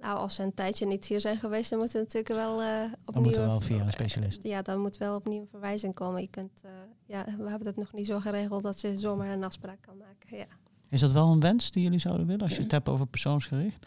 Nou, 0.00 0.18
als 0.18 0.34
ze 0.34 0.42
een 0.42 0.54
tijdje 0.54 0.86
niet 0.86 1.06
hier 1.06 1.20
zijn 1.20 1.38
geweest, 1.38 1.70
dan 1.70 1.78
moeten 1.78 1.98
we 1.98 2.04
natuurlijk 2.04 2.34
wel 2.34 2.62
uh, 2.62 2.68
opnieuw... 2.68 3.12
Dan 3.12 3.22
moeten 3.22 3.42
we 3.42 3.48
wel 3.48 3.60
via 3.60 3.84
een 3.84 3.92
specialist. 3.92 4.42
Ja, 4.42 4.62
dan 4.62 4.80
moet 4.80 4.96
wel 4.96 5.16
opnieuw 5.16 5.40
een 5.40 5.48
verwijzing 5.50 5.94
komen. 5.94 6.20
Je 6.20 6.28
kunt, 6.28 6.62
uh, 6.64 6.70
ja, 7.06 7.24
we 7.24 7.48
hebben 7.48 7.66
het 7.66 7.76
nog 7.76 7.92
niet 7.92 8.06
zo 8.06 8.20
geregeld 8.20 8.62
dat 8.62 8.80
je 8.80 8.98
zomaar 8.98 9.28
een 9.28 9.44
afspraak 9.44 9.80
kan 9.80 9.96
maken. 9.96 10.36
Ja. 10.36 10.46
Is 10.88 11.00
dat 11.00 11.12
wel 11.12 11.32
een 11.32 11.40
wens 11.40 11.70
die 11.70 11.82
jullie 11.82 11.98
zouden 11.98 12.26
willen, 12.26 12.42
als 12.42 12.56
je 12.56 12.62
het 12.62 12.70
hebt 12.70 12.88
over 12.88 13.06
persoonsgericht? 13.06 13.86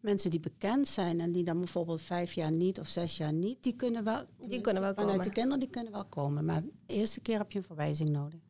Mensen 0.00 0.30
die 0.30 0.40
bekend 0.40 0.88
zijn 0.88 1.20
en 1.20 1.32
die 1.32 1.44
dan 1.44 1.58
bijvoorbeeld 1.58 2.00
vijf 2.00 2.32
jaar 2.32 2.52
niet 2.52 2.80
of 2.80 2.88
zes 2.88 3.16
jaar 3.16 3.32
niet, 3.32 3.62
die 3.62 3.76
kunnen 3.76 4.04
wel, 4.04 4.24
die 4.48 4.60
kunnen 4.60 4.82
wel 4.82 4.94
vanuit 4.94 5.10
komen. 5.10 5.26
de 5.26 5.32
kinderen, 5.32 5.60
die 5.60 5.70
kunnen 5.70 5.92
wel 5.92 6.04
komen. 6.04 6.44
Maar 6.44 6.62
de 6.62 6.70
eerste 6.86 7.20
keer 7.20 7.38
heb 7.38 7.52
je 7.52 7.58
een 7.58 7.64
verwijzing 7.64 8.08
nodig. 8.08 8.40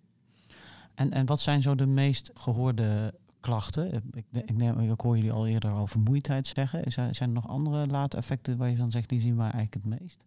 En, 0.94 1.10
en 1.10 1.26
wat 1.26 1.40
zijn 1.40 1.62
zo 1.62 1.74
de 1.74 1.86
meest 1.86 2.30
gehoorde 2.34 3.14
klachten? 3.40 3.92
Ik, 4.12 4.24
ik, 4.32 4.56
neem, 4.56 4.80
ik 4.80 5.00
hoor 5.00 5.16
jullie 5.16 5.32
al 5.32 5.46
eerder 5.46 5.70
al 5.70 5.86
vermoeidheid 5.86 6.46
zeggen. 6.46 6.92
Zijn, 6.92 7.14
zijn 7.14 7.28
er 7.28 7.34
nog 7.34 7.48
andere 7.48 7.86
late 7.86 8.16
effecten 8.16 8.56
waar 8.56 8.70
je 8.70 8.76
dan 8.76 8.90
zegt, 8.90 9.08
die 9.08 9.20
zien 9.20 9.36
wij 9.36 9.50
eigenlijk 9.50 9.74
het 9.74 10.00
meest? 10.00 10.24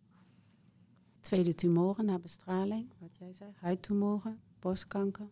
Tweede 1.19 1.55
tumoren 1.55 2.05
na 2.05 2.19
bestraling, 2.19 2.89
wat 2.99 3.17
jij 3.19 3.33
zei, 3.33 3.51
huidtumoren, 3.59 4.39
borstkanker. 4.59 5.27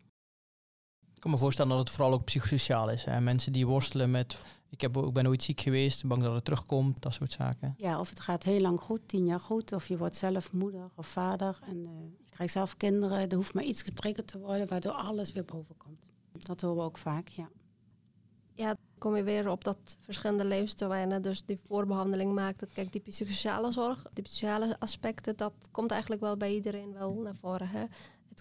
Ik 1.22 1.28
kan 1.30 1.36
me 1.36 1.44
voorstellen 1.44 1.72
dat 1.72 1.80
het 1.80 1.90
vooral 1.90 2.14
ook 2.14 2.24
psychosociaal 2.24 2.90
is. 2.90 3.04
Hè? 3.04 3.22
Mensen 3.22 3.52
die 3.52 3.68
worstelen 3.68 4.12
met, 4.12 4.42
ik, 4.70 4.82
heb, 4.82 4.98
ik 4.98 5.14
ben 5.14 5.28
ooit 5.28 5.44
ziek 5.44 5.62
geweest, 5.62 6.06
bang 6.06 6.24
dat 6.24 6.34
het 6.34 6.46
terugkomt, 6.46 7.02
dat 7.02 7.14
soort 7.14 7.32
zaken. 7.32 7.74
Ja, 7.78 8.00
of 8.00 8.10
het 8.10 8.20
gaat 8.20 8.44
heel 8.44 8.62
lang 8.62 8.80
goed, 8.80 9.02
tien 9.06 9.26
jaar 9.26 9.40
goed, 9.40 9.74
of 9.74 9.88
je 9.88 9.98
wordt 9.98 10.16
zelf 10.16 10.52
moeder 10.52 10.90
of 10.96 11.08
vader 11.08 11.60
en 11.70 11.78
uh, 11.78 11.90
je 12.26 12.32
krijgt 12.34 12.54
zelf 12.54 12.78
kinderen. 12.78 13.30
Er 13.30 13.36
hoeft 13.36 13.54
maar 13.54 13.64
iets 13.64 13.82
getriggerd 13.82 14.28
te 14.28 14.40
worden, 14.40 14.68
waardoor 14.68 14.92
alles 14.92 15.32
weer 15.32 15.46
boven 15.46 15.78
komt. 15.78 16.12
Dat 16.40 16.62
horen 16.62 16.78
we 16.78 16.84
ook 16.84 16.98
vaak, 16.98 17.28
ja. 17.28 17.50
Ja, 18.54 18.68
dan 18.68 18.78
kom 18.98 19.16
je 19.16 19.24
weer 19.24 19.50
op 19.50 19.64
dat 19.64 19.98
verschillende 20.00 20.46
levensterreinen, 20.46 21.22
dus 21.22 21.46
die 21.46 21.60
voorbehandeling 21.66 22.34
maakt. 22.34 22.60
Dat, 22.60 22.72
kijk, 22.74 22.92
die 22.92 23.02
psychosociale 23.02 23.72
zorg, 23.72 24.06
die 24.14 24.24
psychosociale 24.24 24.76
aspecten, 24.80 25.38
dat 25.38 25.54
komt 25.72 25.92
eigenlijk 25.92 26.22
wel 26.22 26.38
bij 26.38 26.54
iedereen 26.54 26.94
wel 26.94 27.14
naar 27.14 27.36
voren. 27.36 27.68
Hè? 27.68 27.84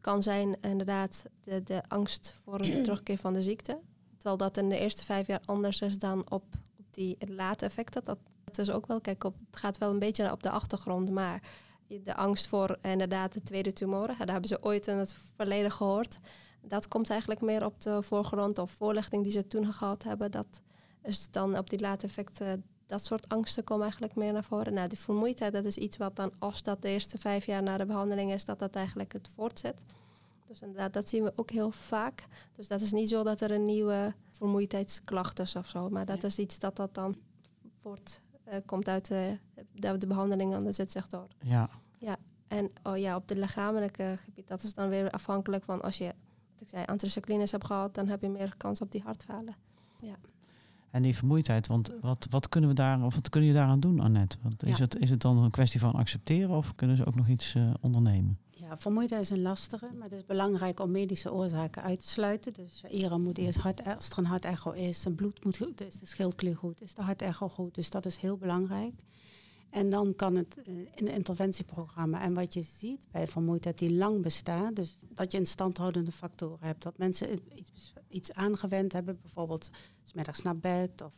Het 0.01 0.09
kan 0.09 0.23
zijn 0.23 0.57
inderdaad 0.61 1.25
de, 1.45 1.63
de 1.63 1.83
angst 1.89 2.37
voor 2.43 2.61
een 2.61 2.83
terugkeer 2.85 3.19
van 3.19 3.33
de 3.33 3.43
ziekte. 3.43 3.79
Terwijl 4.17 4.37
dat 4.37 4.57
in 4.57 4.69
de 4.69 4.79
eerste 4.79 5.05
vijf 5.05 5.27
jaar 5.27 5.41
anders 5.45 5.81
is 5.81 5.99
dan 5.99 6.31
op, 6.31 6.45
op 6.79 6.85
die 6.91 7.17
late 7.29 7.65
effecten. 7.65 8.05
Dat, 8.05 8.19
dat 8.45 8.59
is 8.59 8.71
ook 8.71 8.87
wel, 8.87 9.01
kijk, 9.01 9.25
op, 9.25 9.35
het 9.51 9.61
gaat 9.61 9.79
wel 9.79 9.91
een 9.91 9.99
beetje 9.99 10.33
op 10.33 10.43
de 10.43 10.51
achtergrond, 10.51 11.11
maar 11.11 11.43
de 11.87 12.15
angst 12.15 12.47
voor 12.47 12.79
inderdaad 12.83 13.33
de 13.33 13.43
tweede 13.43 13.73
tumoren, 13.73 14.19
daar 14.19 14.31
hebben 14.31 14.49
ze 14.49 14.63
ooit 14.63 14.87
in 14.87 14.97
het 14.97 15.17
verleden 15.37 15.73
gehoord. 15.73 16.19
Dat 16.63 16.89
komt 16.89 17.11
eigenlijk 17.11 17.41
meer 17.41 17.65
op 17.65 17.81
de 17.81 18.03
voorgrond 18.03 18.59
of 18.59 18.71
voorlichting 18.71 19.23
die 19.23 19.33
ze 19.33 19.47
toen 19.47 19.73
gehad 19.73 20.03
hebben. 20.03 20.31
Dat 20.31 20.61
is 21.03 21.31
dan 21.31 21.59
op 21.59 21.71
die 21.71 21.81
late 21.81 22.07
effecten, 22.07 22.65
dat 22.91 23.05
soort 23.05 23.29
angsten 23.29 23.65
komen 23.65 23.83
eigenlijk 23.83 24.15
meer 24.15 24.33
naar 24.33 24.45
voren. 24.45 24.75
Nou, 24.75 24.89
die 24.89 24.99
vermoeidheid, 24.99 25.53
dat 25.53 25.65
is 25.65 25.77
iets 25.77 25.97
wat 25.97 26.17
dan 26.17 26.33
als 26.39 26.63
dat 26.63 26.83
de 26.83 26.89
eerste 26.89 27.19
vijf 27.19 27.47
jaar 27.47 27.63
na 27.63 27.77
de 27.77 27.87
behandeling 27.87 28.33
is, 28.33 28.45
dat 28.45 28.59
dat 28.59 28.75
eigenlijk 28.75 29.13
het 29.13 29.31
voortzet. 29.35 29.81
Dus 30.47 30.61
inderdaad, 30.61 30.93
dat 30.93 31.09
zien 31.09 31.23
we 31.23 31.33
ook 31.37 31.51
heel 31.51 31.71
vaak. 31.71 32.25
Dus 32.57 32.69
dat 32.69 32.81
is 32.81 32.93
niet 32.93 33.09
zo 33.09 33.23
dat 33.23 33.41
er 33.41 33.51
een 33.51 33.65
nieuwe 33.65 34.15
vermoeidheidsklacht 34.31 35.39
is 35.39 35.57
of 35.57 35.67
zo. 35.67 35.89
Maar 35.89 36.07
dat 36.07 36.23
is 36.23 36.39
iets 36.39 36.59
dat 36.59 36.77
dat 36.77 36.95
dan 36.95 37.17
wordt, 37.83 38.23
uh, 38.49 38.55
komt 38.67 38.89
uit 38.89 39.09
de, 39.09 39.39
de, 39.73 39.97
de 39.97 40.07
behandeling 40.07 40.55
aan 40.55 40.65
de 40.65 40.73
zitsector. 40.73 41.27
Ja. 41.41 41.71
Ja, 41.99 42.17
en 42.49 42.71
oh 42.83 42.97
ja, 42.97 43.17
op 43.17 43.29
de 43.29 43.37
lichamelijke 43.37 44.15
gebied, 44.25 44.49
dat 44.49 44.63
is 44.63 44.75
dan 44.75 44.89
weer 44.89 45.11
afhankelijk 45.11 45.65
van 45.65 45.83
als 45.83 45.99
je, 45.99 46.07
wat 46.53 46.61
ik 46.61 46.69
zei, 46.69 46.85
anticyclines 46.85 47.51
hebt 47.51 47.67
gehad, 47.67 47.95
dan 47.95 48.09
heb 48.09 48.23
je 48.23 48.29
meer 48.29 48.55
kans 48.57 48.81
op 48.81 48.93
die 48.93 49.03
hartfalen. 49.03 49.57
Ja. 50.01 50.17
En 50.91 51.03
die 51.03 51.17
vermoeidheid, 51.17 51.67
want 51.67 51.91
wat, 52.01 52.27
wat 52.31 52.49
kunnen 52.49 52.71
we 52.71 52.77
daar, 52.77 53.05
of 53.05 53.15
wat 53.15 53.29
kun 53.29 53.45
je 53.45 53.53
daaraan 53.53 53.81
doen, 53.81 54.01
Annette? 54.01 54.37
Want 54.43 54.63
is, 54.65 54.77
Ja. 54.77 54.85
het, 54.85 54.97
is 54.97 55.11
het 55.11 55.21
dan 55.21 55.39
een 55.39 55.51
kwestie 55.51 55.81
van 55.81 55.93
accepteren 55.93 56.57
of 56.57 56.75
kunnen 56.75 56.97
ze 56.97 57.07
ook 57.07 57.15
nog 57.15 57.29
iets 57.29 57.55
eh, 57.55 57.71
ondernemen? 57.81 58.39
Ja, 58.51 58.79
vermoeidheid 58.79 59.23
is 59.23 59.31
een 59.31 59.43
lastige, 59.43 59.89
maar 59.95 60.09
het 60.09 60.19
is 60.19 60.25
belangrijk 60.27 60.81
om 60.81 60.91
medische 60.91 61.33
oorzaken 61.33 61.83
uit 61.83 61.99
te 61.99 62.09
sluiten. 62.09 62.53
Dus 62.53 62.83
Ira 62.91 63.19
moet 63.19 63.39
eerst 63.39 63.59
hart, 63.59 63.87
als 63.97 64.09
er 64.11 64.19
een 64.19 64.25
hartecho 64.25 64.71
is, 64.71 65.01
zijn 65.01 65.15
bloed 65.15 65.45
moet 65.45 65.57
goed, 65.57 65.81
is 65.81 65.99
de 65.99 66.07
schildklier 66.07 66.57
goed, 66.57 66.83
is 66.83 66.95
de 66.95 67.03
hartecho 67.03 67.49
goed. 67.49 67.75
Dus 67.75 67.91
dat 67.91 68.07
is 68.07 68.17
heel 68.17 68.37
belangrijk. 68.37 68.95
En 69.71 69.91
dan 69.91 70.15
kan 70.15 70.35
het 70.35 70.57
uh, 70.59 70.77
in 70.77 71.07
een 71.07 71.15
interventieprogramma. 71.15 72.21
En 72.21 72.35
wat 72.35 72.55
je 72.55 72.63
ziet 72.63 73.07
bij 73.11 73.27
vermoeidheid 73.27 73.79
die 73.79 73.93
lang 73.93 74.23
bestaat, 74.23 74.77
dus 74.77 74.97
dat 75.09 75.33
je 75.33 75.39
een 75.39 75.47
standhoudende 75.47 76.13
factoren 76.13 76.67
hebt. 76.67 76.83
Dat 76.83 76.99
mensen 76.99 77.41
iets, 77.55 77.93
iets 78.09 78.33
aangewend 78.33 78.93
hebben, 78.93 79.19
bijvoorbeeld 79.23 79.71
smiddags 80.05 80.43
naar 80.43 80.59
bed 80.59 81.03
of 81.03 81.15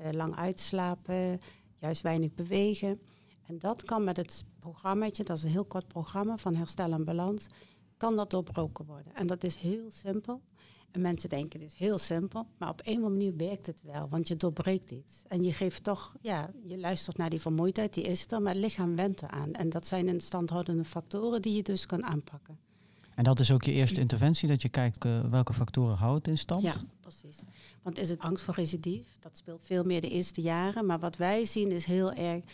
uh, 0.00 0.10
lang 0.10 0.36
uitslapen, 0.36 1.40
juist 1.74 2.02
weinig 2.02 2.34
bewegen. 2.34 3.00
En 3.46 3.58
dat 3.58 3.82
kan 3.82 4.04
met 4.04 4.16
het 4.16 4.44
programmaatje, 4.58 5.24
dat 5.24 5.36
is 5.36 5.42
een 5.42 5.50
heel 5.50 5.64
kort 5.64 5.88
programma 5.88 6.36
van 6.36 6.54
herstel 6.54 6.92
en 6.92 7.04
balans, 7.04 7.46
kan 7.96 8.16
dat 8.16 8.30
doorbroken 8.30 8.84
worden. 8.84 9.14
En 9.14 9.26
dat 9.26 9.44
is 9.44 9.54
heel 9.54 9.90
simpel. 9.90 10.40
En 10.90 11.00
mensen 11.00 11.28
denken 11.28 11.60
het 11.60 11.68
is 11.72 11.78
heel 11.78 11.98
simpel, 11.98 12.46
maar 12.58 12.68
op 12.68 12.80
een 12.84 13.00
manier 13.00 13.36
werkt 13.36 13.66
het 13.66 13.82
wel, 13.82 14.08
want 14.08 14.28
je 14.28 14.36
doorbreekt 14.36 14.90
iets. 14.90 15.22
En 15.26 15.42
je 15.42 15.52
geeft 15.52 15.84
toch, 15.84 16.16
ja, 16.20 16.50
je 16.64 16.78
luistert 16.78 17.16
naar 17.16 17.30
die 17.30 17.40
vermoeidheid, 17.40 17.94
die 17.94 18.04
is 18.04 18.26
er, 18.28 18.42
maar 18.42 18.52
het 18.52 18.62
lichaam 18.62 18.96
went 18.96 19.22
eraan. 19.22 19.52
En 19.52 19.68
dat 19.70 19.86
zijn 19.86 20.08
een 20.08 20.20
standhoudende 20.20 20.84
factoren 20.84 21.42
die 21.42 21.54
je 21.54 21.62
dus 21.62 21.86
kan 21.86 22.04
aanpakken. 22.04 22.58
En 23.14 23.24
dat 23.24 23.40
is 23.40 23.50
ook 23.50 23.62
je 23.62 23.72
eerste 23.72 24.00
interventie, 24.00 24.48
dat 24.48 24.62
je 24.62 24.68
kijkt 24.68 25.04
uh, 25.04 25.20
welke 25.30 25.52
factoren 25.52 25.96
houdt 25.96 26.28
in 26.28 26.38
stand? 26.38 26.62
Ja, 26.62 26.74
precies. 27.00 27.38
Want 27.82 27.98
is 27.98 28.08
het 28.08 28.20
angst 28.20 28.44
voor 28.44 28.54
recidief? 28.54 29.06
Dat 29.20 29.36
speelt 29.36 29.62
veel 29.64 29.84
meer 29.84 30.00
de 30.00 30.08
eerste 30.08 30.40
jaren. 30.40 30.86
Maar 30.86 30.98
wat 30.98 31.16
wij 31.16 31.44
zien 31.44 31.70
is 31.70 31.84
heel 31.84 32.12
erg 32.12 32.44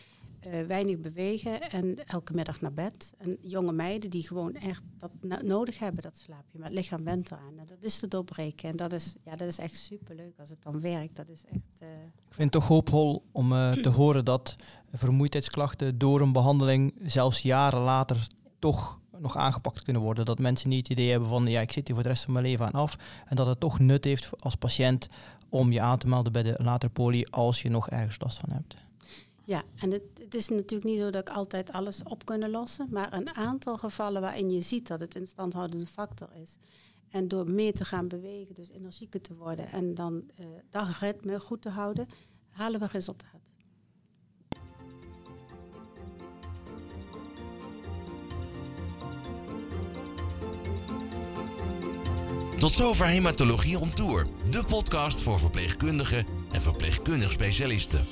uh, 0.47 0.67
weinig 0.67 0.99
bewegen 0.99 1.71
en 1.71 2.07
elke 2.07 2.35
middag 2.35 2.61
naar 2.61 2.73
bed. 2.73 3.13
En 3.19 3.39
jonge 3.41 3.73
meiden 3.73 4.11
die 4.11 4.27
gewoon 4.27 4.55
echt 4.55 4.83
dat 4.99 5.43
nodig 5.43 5.79
hebben, 5.79 6.03
dat 6.03 6.19
slaapje. 6.19 6.59
Maar 6.59 6.69
het 6.69 6.77
lichaam 6.77 7.05
went 7.05 7.31
eraan. 7.31 7.59
En 7.59 7.67
dat 7.69 7.83
is 7.83 7.99
te 7.99 8.09
doorbreken. 8.09 8.69
En 8.69 8.77
dat 8.77 8.93
is, 8.93 9.15
ja, 9.25 9.37
dat 9.37 9.49
is 9.49 9.59
echt 9.59 9.77
superleuk 9.77 10.39
als 10.39 10.49
het 10.49 10.63
dan 10.63 10.81
werkt. 10.81 11.17
Dat 11.17 11.29
is 11.29 11.45
echt... 11.45 11.83
Uh... 11.83 11.89
Ik 12.29 12.41
vind 12.41 12.53
het 12.53 12.63
toch 12.63 12.69
hoopvol 12.69 13.25
om 13.33 13.53
uh, 13.53 13.73
te 13.73 13.89
horen 14.01 14.25
dat 14.25 14.57
vermoeidheidsklachten 14.93 15.99
door 15.99 16.21
een 16.21 16.33
behandeling 16.33 16.95
zelfs 17.03 17.43
jaren 17.43 17.81
later 17.81 18.27
toch 18.59 18.99
nog 19.19 19.37
aangepakt 19.37 19.83
kunnen 19.83 20.03
worden. 20.03 20.25
Dat 20.25 20.39
mensen 20.39 20.69
niet 20.69 20.89
het 20.89 20.99
idee 20.99 21.11
hebben 21.11 21.29
van 21.29 21.47
ja, 21.47 21.61
ik 21.61 21.73
zit 21.73 21.87
hier 21.87 21.95
voor 21.95 22.05
de 22.05 22.11
rest 22.11 22.25
van 22.25 22.33
mijn 22.33 22.45
leven 22.45 22.67
aan 22.67 22.73
af. 22.73 22.97
En 23.27 23.37
dat 23.37 23.47
het 23.47 23.61
toch 23.61 23.79
nut 23.79 24.05
heeft 24.05 24.31
als 24.39 24.55
patiënt 24.55 25.09
om 25.49 25.73
je 25.73 25.81
aan 25.81 25.99
te 25.99 26.09
melden 26.09 26.33
bij 26.33 26.43
de 26.43 26.55
later 26.63 26.91
poli 26.91 27.25
als 27.25 27.63
je 27.63 27.69
nog 27.69 27.91
ergens 27.91 28.21
last 28.21 28.39
van 28.39 28.51
hebt. 28.51 28.75
Ja, 29.47 29.63
en 29.77 29.91
het, 29.91 30.35
is 30.35 30.49
natuurlijk 30.49 30.85
niet 30.85 30.99
zo 30.99 31.11
dat 31.11 31.29
ik 31.29 31.35
altijd 31.35 31.73
alles 31.73 32.03
op 32.03 32.25
kunnen 32.25 32.51
lossen, 32.51 32.87
maar 32.91 33.13
een 33.13 33.35
aantal 33.35 33.77
gevallen 33.77 34.21
waarin 34.21 34.51
je 34.51 34.61
ziet 34.61 34.87
dat 34.87 35.01
het 35.01 35.15
een 35.15 35.27
standhoudende 35.27 35.87
factor 35.87 36.29
is. 36.43 36.59
En 37.11 37.29
door 37.29 37.51
meer 37.51 37.73
te 37.73 37.85
gaan 37.85 38.09
bewegen, 38.09 38.55
dus 38.55 38.71
energieker 38.71 39.21
te 39.21 39.35
worden 39.35 39.67
en 39.67 39.95
dan 39.95 40.31
uh, 40.41 40.47
dagritme 40.71 41.41
goed 41.41 41.63
te 41.63 41.69
houden, 41.69 42.07
halen 42.51 42.81
we 42.81 42.87
resultaat. 42.87 43.43
Tot 52.59 52.73
zover 52.73 53.07
Hematologie 53.07 53.79
on 53.79 53.91
Tour, 53.91 54.27
de 54.51 54.65
podcast 54.65 55.23
voor 55.23 55.39
verpleegkundigen 55.39 56.27
en 56.53 56.63
verpleegkundig 56.63 57.33
specialisten. 57.33 58.07